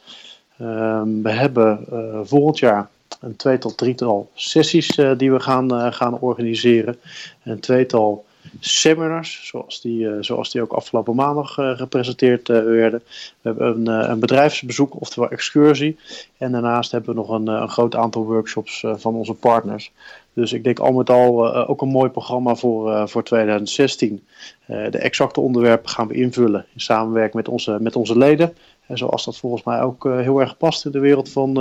Um, 0.61 1.23
we 1.23 1.31
hebben 1.31 1.87
volgend 2.27 2.59
jaar 2.59 2.89
een 3.21 3.37
tweetal, 3.37 3.75
drietal 3.75 4.31
sessies 4.35 5.01
die 5.17 5.33
we 5.33 5.41
gaan, 5.41 5.93
gaan 5.93 6.19
organiseren. 6.19 6.99
Een 7.43 7.61
tweetal 7.61 8.25
seminars, 8.61 9.41
zoals 9.47 9.81
die, 9.81 9.99
uh, 9.99 10.17
zoals 10.21 10.51
die 10.51 10.63
ook 10.63 10.73
afgelopen 10.73 11.15
maandag 11.15 11.59
uh, 11.59 11.77
gepresenteerd 11.77 12.49
uh, 12.49 12.63
werden. 12.63 13.03
We 13.41 13.49
hebben 13.49 13.67
een, 13.67 14.11
een, 14.11 14.21
bedrijfsbezoek, 14.21 15.01
oftewel 15.01 15.31
excursie. 15.31 15.99
En 16.39 16.53
daarnaast 16.53 16.93
hebben 16.93 17.11
we 17.11 17.21
nog 17.21 17.29
een, 17.29 17.47
een 17.47 17.69
groot 17.69 17.95
aantal 17.95 18.25
workshops 18.25 18.85
van 18.95 19.15
onze 19.15 19.35
partners. 19.35 19.93
Dus 20.33 20.53
ik 20.53 20.65
denk 20.65 20.79
al 20.79 20.93
met 20.93 21.11
al 21.11 21.55
ook 21.67 21.83
een 21.83 21.89
mooi 21.89 22.11
programma 22.11 22.55
voor, 22.55 23.09
voor 23.09 23.23
2016. 23.25 24.25
de 24.67 24.99
exacte 24.99 25.41
onderwerpen 25.41 25.91
gaan 25.91 26.09
we 26.09 26.15
invullen 26.15 26.67
in 26.75 26.81
samenwerking 26.81 27.35
met 27.35 27.49
onze, 27.49 27.79
met 27.81 27.97
onze 27.97 28.19
leden. 28.19 28.57
En 28.87 28.99
zoals 28.99 29.25
dat 29.25 29.37
volgens 29.37 29.63
mij 29.63 29.81
ook 29.81 30.05
heel 30.05 30.41
erg 30.41 30.57
past 30.57 30.85
in 30.85 30.91
de 30.91 30.99
wereld 30.99 31.29
van, 31.29 31.55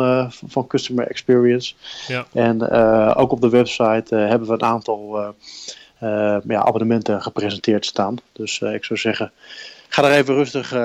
van 0.47 0.67
customer 0.67 1.07
experience. 1.07 1.73
Ja. 2.07 2.25
En 2.33 2.69
ook 3.15 3.31
op 3.31 3.41
de 3.41 3.49
website 3.49 4.15
hebben 4.15 4.47
we 4.47 4.53
een 4.53 4.63
aantal 4.63 5.33
ja, 6.47 6.61
abonnementen 6.61 7.21
gepresenteerd 7.21 7.85
staan. 7.85 8.17
Dus 8.31 8.59
uh, 8.59 8.73
ik 8.73 8.83
zou 8.83 8.99
zeggen, 8.99 9.31
ga 9.89 10.03
er 10.03 10.17
even 10.17 10.33
rustig 10.33 10.73
uh, 10.73 10.79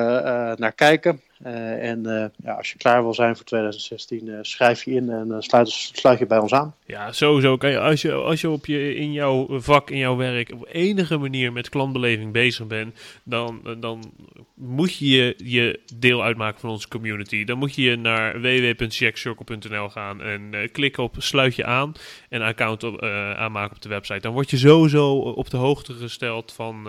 naar 0.54 0.72
kijken. 0.72 1.20
Uh, 1.44 1.88
en 1.90 2.06
uh, 2.06 2.24
ja, 2.36 2.52
als 2.52 2.72
je 2.72 2.78
klaar 2.78 3.02
wil 3.02 3.14
zijn 3.14 3.36
voor 3.36 3.44
2016, 3.44 4.26
uh, 4.26 4.38
schrijf 4.42 4.84
je 4.84 4.90
in 4.90 5.10
en 5.10 5.42
sluit, 5.42 5.70
sluit, 5.70 6.18
je 6.18 6.26
bij 6.26 6.38
ons 6.38 6.52
aan. 6.52 6.74
Ja, 6.86 7.12
sowieso. 7.12 7.56
Kijk, 7.56 7.76
als 7.76 8.02
je, 8.02 8.12
als 8.12 8.40
je 8.40 8.50
op 8.50 8.66
je, 8.66 8.94
in 8.94 9.12
jouw 9.12 9.60
vak, 9.60 9.90
in 9.90 9.98
jouw 9.98 10.16
werk, 10.16 10.52
op 10.52 10.68
enige 10.70 11.16
manier 11.16 11.52
met 11.52 11.68
klantbeleving 11.68 12.32
bezig 12.32 12.66
bent, 12.66 12.98
dan, 13.24 13.76
dan 13.80 14.12
moet 14.54 14.96
je 14.96 15.34
je 15.36 15.80
deel 15.94 16.22
uitmaken 16.22 16.60
van 16.60 16.70
onze 16.70 16.88
community. 16.88 17.44
Dan 17.44 17.58
moet 17.58 17.74
je 17.74 17.96
naar 17.96 18.40
www.checkcircle.nl 18.40 19.88
gaan 19.88 20.22
en 20.22 20.70
klik 20.72 20.98
op 20.98 21.14
sluit 21.18 21.54
je 21.54 21.64
aan 21.64 21.92
en 22.28 22.42
account 22.42 23.00
aanmaken 23.36 23.76
op 23.76 23.82
de 23.82 23.88
website. 23.88 24.20
Dan 24.20 24.32
word 24.32 24.50
je 24.50 24.56
sowieso 24.56 25.18
op 25.18 25.50
de 25.50 25.56
hoogte 25.56 25.92
gesteld 25.92 26.52
van, 26.52 26.86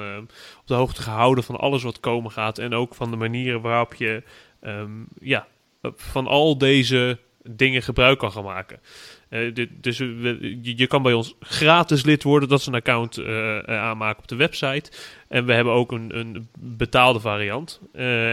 op 0.59 0.67
de 0.67 0.73
hoogte 0.73 1.01
gehouden 1.01 1.43
van 1.43 1.55
alles 1.55 1.83
wat 1.83 1.99
komen 1.99 2.31
gaat 2.31 2.57
en 2.57 2.73
ook 2.73 2.95
van 2.95 3.11
de 3.11 3.17
manieren 3.17 3.61
waarop 3.61 3.93
je 3.93 4.23
um, 4.67 5.07
ja, 5.19 5.47
van 5.95 6.27
al 6.27 6.57
deze 6.57 7.17
dingen 7.49 7.81
gebruik 7.81 8.19
kan 8.19 8.31
gaan 8.31 8.43
maken. 8.43 8.79
Dit, 9.53 9.69
dus 9.81 9.97
je, 10.61 10.87
kan 10.87 11.01
bij 11.01 11.13
ons 11.13 11.35
gratis 11.39 12.03
lid 12.03 12.23
worden. 12.23 12.49
Dat 12.49 12.59
is 12.59 12.65
een 12.65 12.73
account 12.73 13.17
uh, 13.17 13.57
aanmaken 13.59 14.21
op 14.21 14.27
de 14.27 14.35
website. 14.35 14.91
En 15.27 15.45
we 15.45 15.53
hebben 15.53 15.73
ook 15.73 15.91
een, 15.91 16.17
een 16.17 16.49
betaalde 16.59 17.19
variant. 17.19 17.81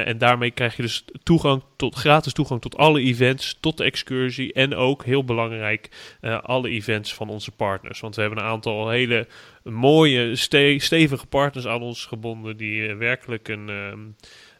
En 0.05 0.18
daarmee 0.18 0.51
krijg 0.51 0.77
je 0.77 0.83
dus 0.83 1.05
toegang 1.23 1.62
tot, 1.77 1.94
gratis 1.94 2.33
toegang 2.33 2.61
tot 2.61 2.77
alle 2.77 3.01
events, 3.01 3.57
tot 3.61 3.77
de 3.77 3.85
excursie. 3.85 4.53
En 4.53 4.75
ook, 4.75 5.05
heel 5.05 5.25
belangrijk, 5.25 5.88
alle 6.42 6.68
events 6.68 7.14
van 7.14 7.29
onze 7.29 7.51
partners. 7.51 8.01
Want 8.01 8.14
we 8.14 8.20
hebben 8.20 8.38
een 8.38 8.51
aantal 8.51 8.88
hele 8.88 9.27
mooie, 9.62 10.37
ste 10.37 10.77
stevige 10.79 11.27
partners 11.27 11.66
aan 11.66 11.83
ons 11.83 12.07
gebonden. 12.07 12.57
Die 12.57 12.94
werkelijk 12.94 13.49
een... 13.49 13.70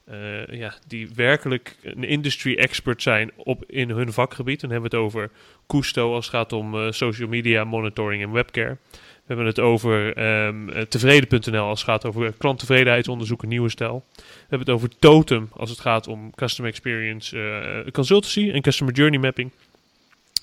eh, 0.05 0.47
ja, 0.47 0.75
die 0.87 1.09
werkelijk 1.15 1.77
een 1.83 2.05
industry 2.05 2.55
expert 2.55 3.03
zijn 3.03 3.31
op, 3.37 3.65
in 3.67 3.91
hun 3.91 4.13
vakgebied. 4.13 4.61
Dan 4.61 4.71
hebben 4.71 4.91
we 4.91 4.97
het 4.97 5.07
over 5.07 5.31
Custo 5.67 6.15
als 6.15 6.27
het 6.27 6.35
gaat 6.35 6.53
om 6.53 6.75
eh, 6.75 6.91
social 6.91 7.29
media 7.29 7.65
monitoring 7.65 8.23
en 8.23 8.33
webcare. 8.33 8.77
We 8.93 9.35
hebben 9.35 9.47
het 9.47 9.61
over 9.61 10.19
um, 10.47 10.89
tevreden.nl 10.89 11.65
als 11.65 11.81
het 11.81 11.89
gaat 11.89 12.05
over 12.05 12.33
klanttevredenheidsonderzoek 12.33 13.43
en 13.43 13.49
nieuwe 13.49 13.69
stijl. 13.69 14.05
We 14.17 14.23
hebben 14.41 14.59
het 14.59 14.77
over 14.77 14.89
Totem 14.99 15.49
als 15.53 15.71
het 15.71 15.81
gaat 15.81 16.09
om 16.09 16.35
customer 16.35 16.71
experience 16.71 17.37
uh, 17.37 17.93
consultancy 17.93 18.51
en 18.51 18.63
customer 18.63 18.95
journey 18.95 19.19
mapping. 19.19 19.51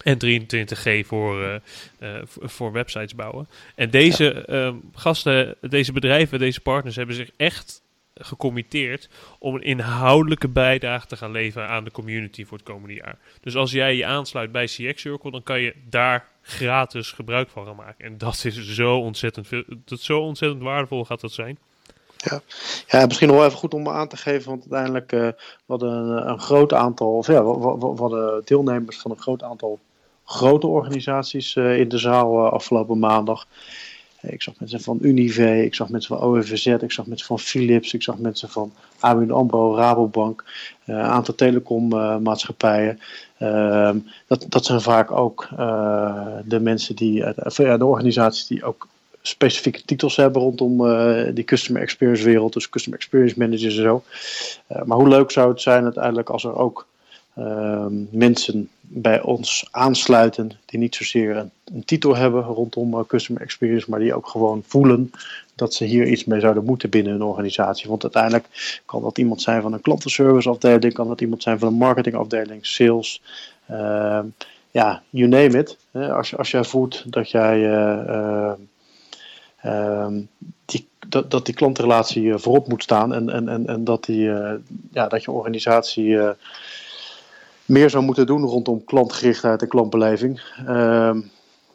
En 0.03 0.17
23G 0.25 1.05
voor, 1.05 1.41
uh, 1.41 1.53
uh, 1.99 2.21
voor 2.25 2.71
websites 2.71 3.15
bouwen. 3.15 3.47
En 3.75 3.89
deze 3.89 4.43
ja. 4.47 4.65
um, 4.65 4.81
gasten, 4.93 5.55
deze 5.61 5.91
bedrijven, 5.91 6.39
deze 6.39 6.61
partners 6.61 6.95
hebben 6.95 7.15
zich 7.15 7.29
echt 7.37 7.81
gecommitteerd 8.13 9.09
om 9.39 9.55
een 9.55 9.63
inhoudelijke 9.63 10.47
bijdrage 10.47 11.07
te 11.07 11.17
gaan 11.17 11.31
leveren 11.31 11.67
aan 11.67 11.83
de 11.83 11.91
community 11.91 12.45
voor 12.45 12.57
het 12.57 12.67
komende 12.67 12.93
jaar. 12.93 13.17
Dus 13.41 13.55
als 13.55 13.71
jij 13.71 13.95
je 13.95 14.05
aansluit 14.05 14.51
bij 14.51 14.65
CX 14.65 15.01
Circle, 15.01 15.31
dan 15.31 15.43
kan 15.43 15.59
je 15.59 15.75
daar 15.89 16.27
gratis 16.41 17.11
gebruik 17.11 17.49
van 17.49 17.65
gaan 17.65 17.75
maken. 17.75 18.05
En 18.05 18.17
dat 18.17 18.45
is 18.45 18.73
zo 18.73 18.97
ontzettend 18.97 19.47
veel, 19.47 19.63
dat 19.85 19.99
zo 19.99 20.19
ontzettend 20.19 20.63
waardevol 20.63 21.05
gaat 21.05 21.21
dat 21.21 21.31
zijn. 21.31 21.57
Ja. 22.17 22.41
ja, 22.87 23.05
misschien 23.05 23.27
nog 23.27 23.37
wel 23.37 23.45
even 23.45 23.57
goed 23.57 23.73
om 23.73 23.89
aan 23.89 24.07
te 24.07 24.17
geven, 24.17 24.49
want 24.49 24.61
uiteindelijk 24.61 25.11
uh, 25.11 25.27
hadden 25.65 25.91
een, 25.91 26.29
een 26.29 26.39
groot 26.39 26.73
aantal, 26.73 27.17
of 27.17 27.27
ja, 27.27 27.43
we 27.43 27.93
hadden 27.97 28.41
deelnemers 28.45 28.97
van 28.97 29.11
een 29.11 29.19
groot 29.19 29.43
aantal 29.43 29.79
grote 30.25 30.67
organisaties 30.67 31.55
uh, 31.55 31.79
in 31.79 31.89
de 31.89 31.97
zaal 31.97 32.45
uh, 32.45 32.51
afgelopen 32.51 32.99
maandag. 32.99 33.47
Ik 34.21 34.41
zag 34.41 34.53
mensen 34.59 34.81
van 34.81 34.97
Unive, 35.01 35.63
ik 35.63 35.75
zag 35.75 35.89
mensen 35.89 36.17
van 36.17 36.27
OFZ, 36.27 36.65
ik 36.65 36.91
zag 36.91 37.05
mensen 37.05 37.27
van 37.27 37.39
Philips, 37.39 37.93
ik 37.93 38.03
zag 38.03 38.17
mensen 38.17 38.49
van 38.49 38.73
ABN 38.99 39.31
AMRO, 39.31 39.75
Rabobank, 39.75 40.43
een 40.85 40.95
uh, 40.95 41.09
aantal 41.09 41.35
telecommaatschappijen. 41.35 42.99
Uh, 43.39 43.91
dat, 44.27 44.45
dat 44.49 44.65
zijn 44.65 44.81
vaak 44.81 45.11
ook 45.11 45.47
uh, 45.59 46.25
de 46.45 46.59
mensen 46.59 46.95
die, 46.95 47.23
ja, 47.53 47.77
de 47.77 47.85
organisaties 47.85 48.47
die 48.47 48.63
ook 48.63 48.87
specifieke 49.21 49.85
titels 49.85 50.15
hebben 50.15 50.41
rondom 50.41 50.77
die 51.33 51.43
customer 51.43 51.81
experience 51.81 52.23
wereld, 52.23 52.53
dus 52.53 52.69
customer 52.69 52.99
experience 52.99 53.39
managers 53.39 53.77
en 53.77 53.83
zo. 53.83 54.03
maar 54.85 54.97
hoe 54.97 55.07
leuk 55.07 55.31
zou 55.31 55.49
het 55.49 55.61
zijn 55.61 55.83
uiteindelijk 55.83 56.29
als 56.29 56.43
er 56.43 56.55
ook 56.55 56.87
mensen 58.09 58.69
bij 58.93 59.21
ons 59.21 59.67
aansluiten 59.71 60.51
die 60.65 60.79
niet 60.79 60.95
zozeer 60.95 61.37
een, 61.37 61.51
een 61.65 61.85
titel 61.85 62.15
hebben 62.15 62.43
rondom 62.43 62.93
uh, 62.93 62.99
customer 63.07 63.41
experience, 63.41 63.89
maar 63.89 63.99
die 63.99 64.13
ook 64.13 64.27
gewoon 64.27 64.63
voelen 64.65 65.11
dat 65.55 65.73
ze 65.73 65.85
hier 65.85 66.07
iets 66.07 66.25
mee 66.25 66.39
zouden 66.39 66.65
moeten 66.65 66.89
binnen 66.89 67.11
hun 67.11 67.21
organisatie. 67.21 67.89
Want 67.89 68.03
uiteindelijk 68.03 68.81
kan 68.85 69.01
dat 69.01 69.17
iemand 69.17 69.41
zijn 69.41 69.61
van 69.61 69.73
een 69.73 69.81
klantenserviceafdeling, 69.81 70.93
kan 70.93 71.07
dat 71.07 71.21
iemand 71.21 71.43
zijn 71.43 71.59
van 71.59 71.67
een 71.67 71.73
marketingafdeling, 71.73 72.65
sales, 72.65 73.21
uh, 73.71 74.19
ja, 74.71 75.03
you 75.09 75.27
name 75.27 75.57
it. 75.57 75.77
Als, 75.91 76.37
als 76.37 76.51
jij 76.51 76.63
voelt 76.63 77.03
dat 77.11 77.31
jij 77.31 77.59
uh, 79.63 80.07
die, 80.65 80.87
dat, 81.07 81.31
dat 81.31 81.45
die 81.45 81.55
klantrelatie 81.55 82.37
voorop 82.37 82.67
moet 82.67 82.83
staan 82.83 83.13
en, 83.13 83.29
en, 83.29 83.49
en, 83.49 83.67
en 83.67 83.83
dat, 83.83 84.05
die, 84.05 84.23
ja, 84.91 85.07
dat 85.07 85.23
je 85.23 85.31
organisatie 85.31 86.17
meer 87.71 87.89
zou 87.89 88.03
moeten 88.03 88.25
doen 88.25 88.41
rondom 88.41 88.83
klantgerichtheid 88.83 89.61
en 89.61 89.67
klantbeleving. 89.67 90.41
Uh, 90.67 91.15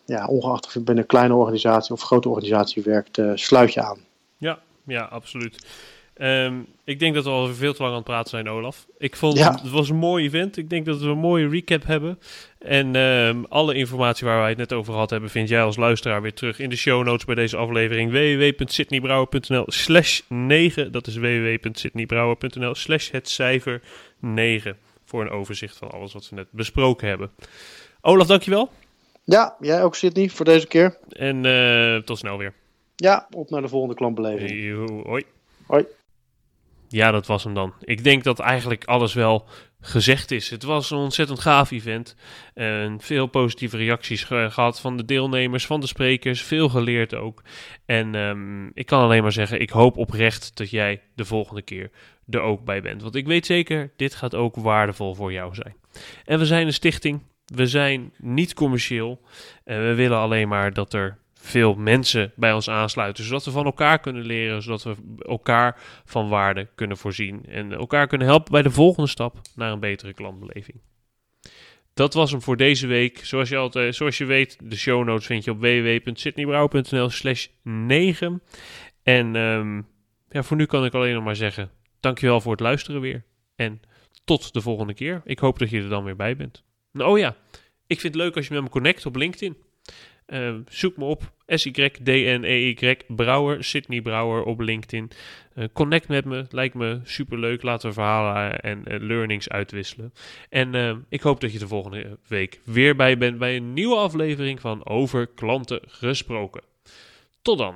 ja, 0.04 0.26
ongeacht 0.26 0.66
of 0.66 0.72
je 0.72 0.80
binnen 0.80 1.02
een 1.02 1.08
kleine 1.08 1.34
organisatie 1.34 1.92
of 1.92 2.02
grote 2.02 2.28
organisatie 2.28 2.82
werkt, 2.82 3.18
uh, 3.18 3.30
sluit 3.34 3.72
je 3.72 3.82
aan. 3.82 3.98
Ja, 4.36 4.58
ja, 4.84 5.02
absoluut. 5.02 5.66
Um, 6.20 6.66
ik 6.84 6.98
denk 6.98 7.14
dat 7.14 7.24
we 7.24 7.30
al 7.30 7.54
veel 7.54 7.72
te 7.72 7.82
lang 7.82 7.90
aan 7.90 7.98
het 7.98 8.06
praten 8.06 8.30
zijn, 8.30 8.48
Olaf. 8.48 8.86
Ik 8.98 9.16
vond 9.16 9.38
ja. 9.38 9.52
het 9.52 9.70
was 9.70 9.88
een 9.88 9.96
mooi 9.96 10.24
event. 10.24 10.56
Ik 10.56 10.70
denk 10.70 10.86
dat 10.86 11.00
we 11.00 11.06
een 11.06 11.18
mooie 11.18 11.48
recap 11.48 11.86
hebben. 11.86 12.18
En 12.58 12.94
um, 12.94 13.46
alle 13.48 13.74
informatie 13.74 14.26
waar 14.26 14.38
wij 14.38 14.48
het 14.48 14.58
net 14.58 14.72
over 14.72 14.92
gehad 14.92 15.10
hebben, 15.10 15.30
vind 15.30 15.48
jij 15.48 15.62
als 15.62 15.76
luisteraar 15.76 16.22
weer 16.22 16.34
terug 16.34 16.58
in 16.58 16.70
de 16.70 16.76
show 16.76 17.04
notes 17.04 17.24
bij 17.24 17.34
deze 17.34 17.56
aflevering. 17.56 18.10
www.sydneybrouwer.nl 18.10 19.64
slash 19.66 20.20
9. 20.28 20.92
Dat 20.92 21.06
is 21.06 21.16
www.sydneybrouwer.nl 21.16 22.74
slash 22.74 23.10
het 23.10 23.28
cijfer 23.28 23.82
9 24.20 24.76
voor 25.06 25.20
een 25.20 25.30
overzicht 25.30 25.76
van 25.76 25.90
alles 25.90 26.12
wat 26.12 26.28
we 26.28 26.36
net 26.36 26.46
besproken 26.50 27.08
hebben. 27.08 27.30
Olaf, 28.00 28.26
dankjewel. 28.26 28.70
Ja, 29.24 29.56
jij 29.60 29.82
ook 29.82 29.94
Sydney 29.94 30.28
voor 30.28 30.44
deze 30.44 30.66
keer. 30.66 30.98
En 31.08 31.44
uh, 31.44 31.96
tot 31.96 32.18
snel 32.18 32.38
weer. 32.38 32.54
Ja, 32.96 33.26
op 33.30 33.50
naar 33.50 33.62
de 33.62 33.68
volgende 33.68 33.94
klantbeleving. 33.94 34.50
Hey, 34.50 34.70
hoi. 35.02 35.24
Hoi. 35.66 35.86
Ja, 36.88 37.10
dat 37.10 37.26
was 37.26 37.44
hem 37.44 37.54
dan. 37.54 37.74
Ik 37.80 38.04
denk 38.04 38.24
dat 38.24 38.38
eigenlijk 38.38 38.84
alles 38.84 39.14
wel 39.14 39.44
gezegd 39.86 40.30
is. 40.30 40.50
Het 40.50 40.62
was 40.62 40.90
een 40.90 40.98
ontzettend 40.98 41.40
gaaf 41.40 41.70
event. 41.70 42.16
En 42.54 43.00
veel 43.00 43.26
positieve 43.26 43.76
reacties 43.76 44.24
ge 44.24 44.48
gehad 44.50 44.80
van 44.80 44.96
de 44.96 45.04
deelnemers, 45.04 45.66
van 45.66 45.80
de 45.80 45.86
sprekers. 45.86 46.42
Veel 46.42 46.68
geleerd 46.68 47.14
ook. 47.14 47.42
En 47.86 48.14
um, 48.14 48.70
ik 48.74 48.86
kan 48.86 49.02
alleen 49.02 49.22
maar 49.22 49.32
zeggen, 49.32 49.60
ik 49.60 49.70
hoop 49.70 49.96
oprecht 49.96 50.56
dat 50.56 50.70
jij 50.70 51.02
de 51.14 51.24
volgende 51.24 51.62
keer 51.62 51.90
er 52.30 52.40
ook 52.40 52.64
bij 52.64 52.82
bent. 52.82 53.02
Want 53.02 53.14
ik 53.14 53.26
weet 53.26 53.46
zeker, 53.46 53.92
dit 53.96 54.14
gaat 54.14 54.34
ook 54.34 54.56
waardevol 54.56 55.14
voor 55.14 55.32
jou 55.32 55.54
zijn. 55.54 55.76
En 56.24 56.38
we 56.38 56.46
zijn 56.46 56.66
een 56.66 56.72
stichting. 56.72 57.22
We 57.46 57.66
zijn 57.66 58.12
niet 58.18 58.54
commerciëel. 58.54 59.20
En 59.64 59.88
we 59.88 59.94
willen 59.94 60.18
alleen 60.18 60.48
maar 60.48 60.72
dat 60.72 60.92
er 60.92 61.18
veel 61.40 61.74
mensen 61.74 62.32
bij 62.36 62.52
ons 62.52 62.70
aansluiten, 62.70 63.24
zodat 63.24 63.44
we 63.44 63.50
van 63.50 63.64
elkaar 63.64 63.98
kunnen 63.98 64.22
leren, 64.22 64.62
zodat 64.62 64.82
we 64.82 64.94
elkaar 65.18 65.80
van 66.04 66.28
waarde 66.28 66.68
kunnen 66.74 66.96
voorzien 66.96 67.44
en 67.46 67.72
elkaar 67.72 68.06
kunnen 68.06 68.26
helpen 68.26 68.52
bij 68.52 68.62
de 68.62 68.70
volgende 68.70 69.08
stap 69.08 69.40
naar 69.54 69.72
een 69.72 69.80
betere 69.80 70.12
klantbeleving. 70.12 70.80
Dat 71.94 72.14
was 72.14 72.30
hem 72.30 72.42
voor 72.42 72.56
deze 72.56 72.86
week. 72.86 73.24
Zoals 73.24 73.48
je, 73.48 73.56
altijd, 73.56 73.94
zoals 73.94 74.18
je 74.18 74.24
weet, 74.24 74.58
de 74.62 74.76
show 74.76 75.04
notes 75.04 75.26
vind 75.26 75.44
je 75.44 75.50
op 75.50 75.60
www.sydneybrouw.nl 75.60 77.10
slash 77.10 77.46
9. 77.62 78.42
En 79.02 79.34
um, 79.34 79.86
ja, 80.28 80.42
voor 80.42 80.56
nu 80.56 80.66
kan 80.66 80.84
ik 80.84 80.94
alleen 80.94 81.14
nog 81.14 81.24
maar 81.24 81.36
zeggen, 81.36 81.70
dankjewel 82.00 82.40
voor 82.40 82.52
het 82.52 82.60
luisteren 82.60 83.00
weer. 83.00 83.24
En 83.54 83.80
tot 84.24 84.52
de 84.52 84.60
volgende 84.60 84.94
keer. 84.94 85.22
Ik 85.24 85.38
hoop 85.38 85.58
dat 85.58 85.70
je 85.70 85.82
er 85.82 85.88
dan 85.88 86.04
weer 86.04 86.16
bij 86.16 86.36
bent. 86.36 86.64
Nou, 86.92 87.10
oh 87.10 87.18
ja, 87.18 87.36
ik 87.86 88.00
vind 88.00 88.14
het 88.14 88.22
leuk 88.22 88.36
als 88.36 88.46
je 88.46 88.54
met 88.54 88.62
me 88.62 88.68
connect 88.68 89.06
op 89.06 89.16
LinkedIn. 89.16 89.56
Uh, 90.26 90.54
zoek 90.68 90.96
me 90.96 91.04
op 91.04 91.32
S-Y-D-N-E-Y 91.46 92.96
Brouwer, 93.06 93.64
Sydney 93.64 94.00
Brouwer 94.00 94.42
op 94.42 94.60
LinkedIn. 94.60 95.10
Uh, 95.54 95.64
connect 95.72 96.08
met 96.08 96.24
me, 96.24 96.46
lijkt 96.50 96.74
me 96.74 97.00
superleuk. 97.04 97.62
Laten 97.62 97.88
we 97.88 97.94
verhalen 97.94 98.60
en 98.60 98.82
uh, 98.88 99.00
learnings 99.00 99.48
uitwisselen. 99.48 100.12
En 100.48 101.04
ik 101.08 101.20
hoop 101.20 101.40
dat 101.40 101.52
je 101.52 101.58
de 101.58 101.68
volgende 101.68 102.18
week 102.28 102.60
weer 102.64 102.96
bij 102.96 103.18
bent 103.18 103.38
bij 103.38 103.56
een 103.56 103.72
nieuwe 103.72 103.96
aflevering 103.96 104.60
van 104.60 104.86
Over 104.86 105.26
Klanten 105.26 105.80
Gesproken. 105.86 106.62
Tot 107.42 107.58
dan. 107.58 107.74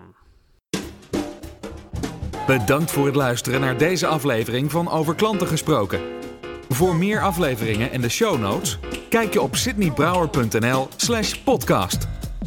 Bedankt 2.47 2.91
voor 2.91 3.07
het 3.07 3.15
luisteren 3.15 3.61
naar 3.61 3.79
deze 3.79 4.07
aflevering 4.07 4.71
van 4.71 4.89
Over 4.89 5.15
Klanten 5.15 5.47
Gesproken. 5.47 6.01
Voor 6.69 6.97
meer 6.97 7.21
afleveringen 7.21 7.91
en 7.91 8.01
de 8.01 8.09
show 8.09 8.41
notes, 8.41 8.79
kijk 9.09 9.33
je 9.33 9.41
op 9.41 9.57
sydneybrouwer.nl 9.57 10.89
slash 10.97 11.35
podcast. 11.35 12.20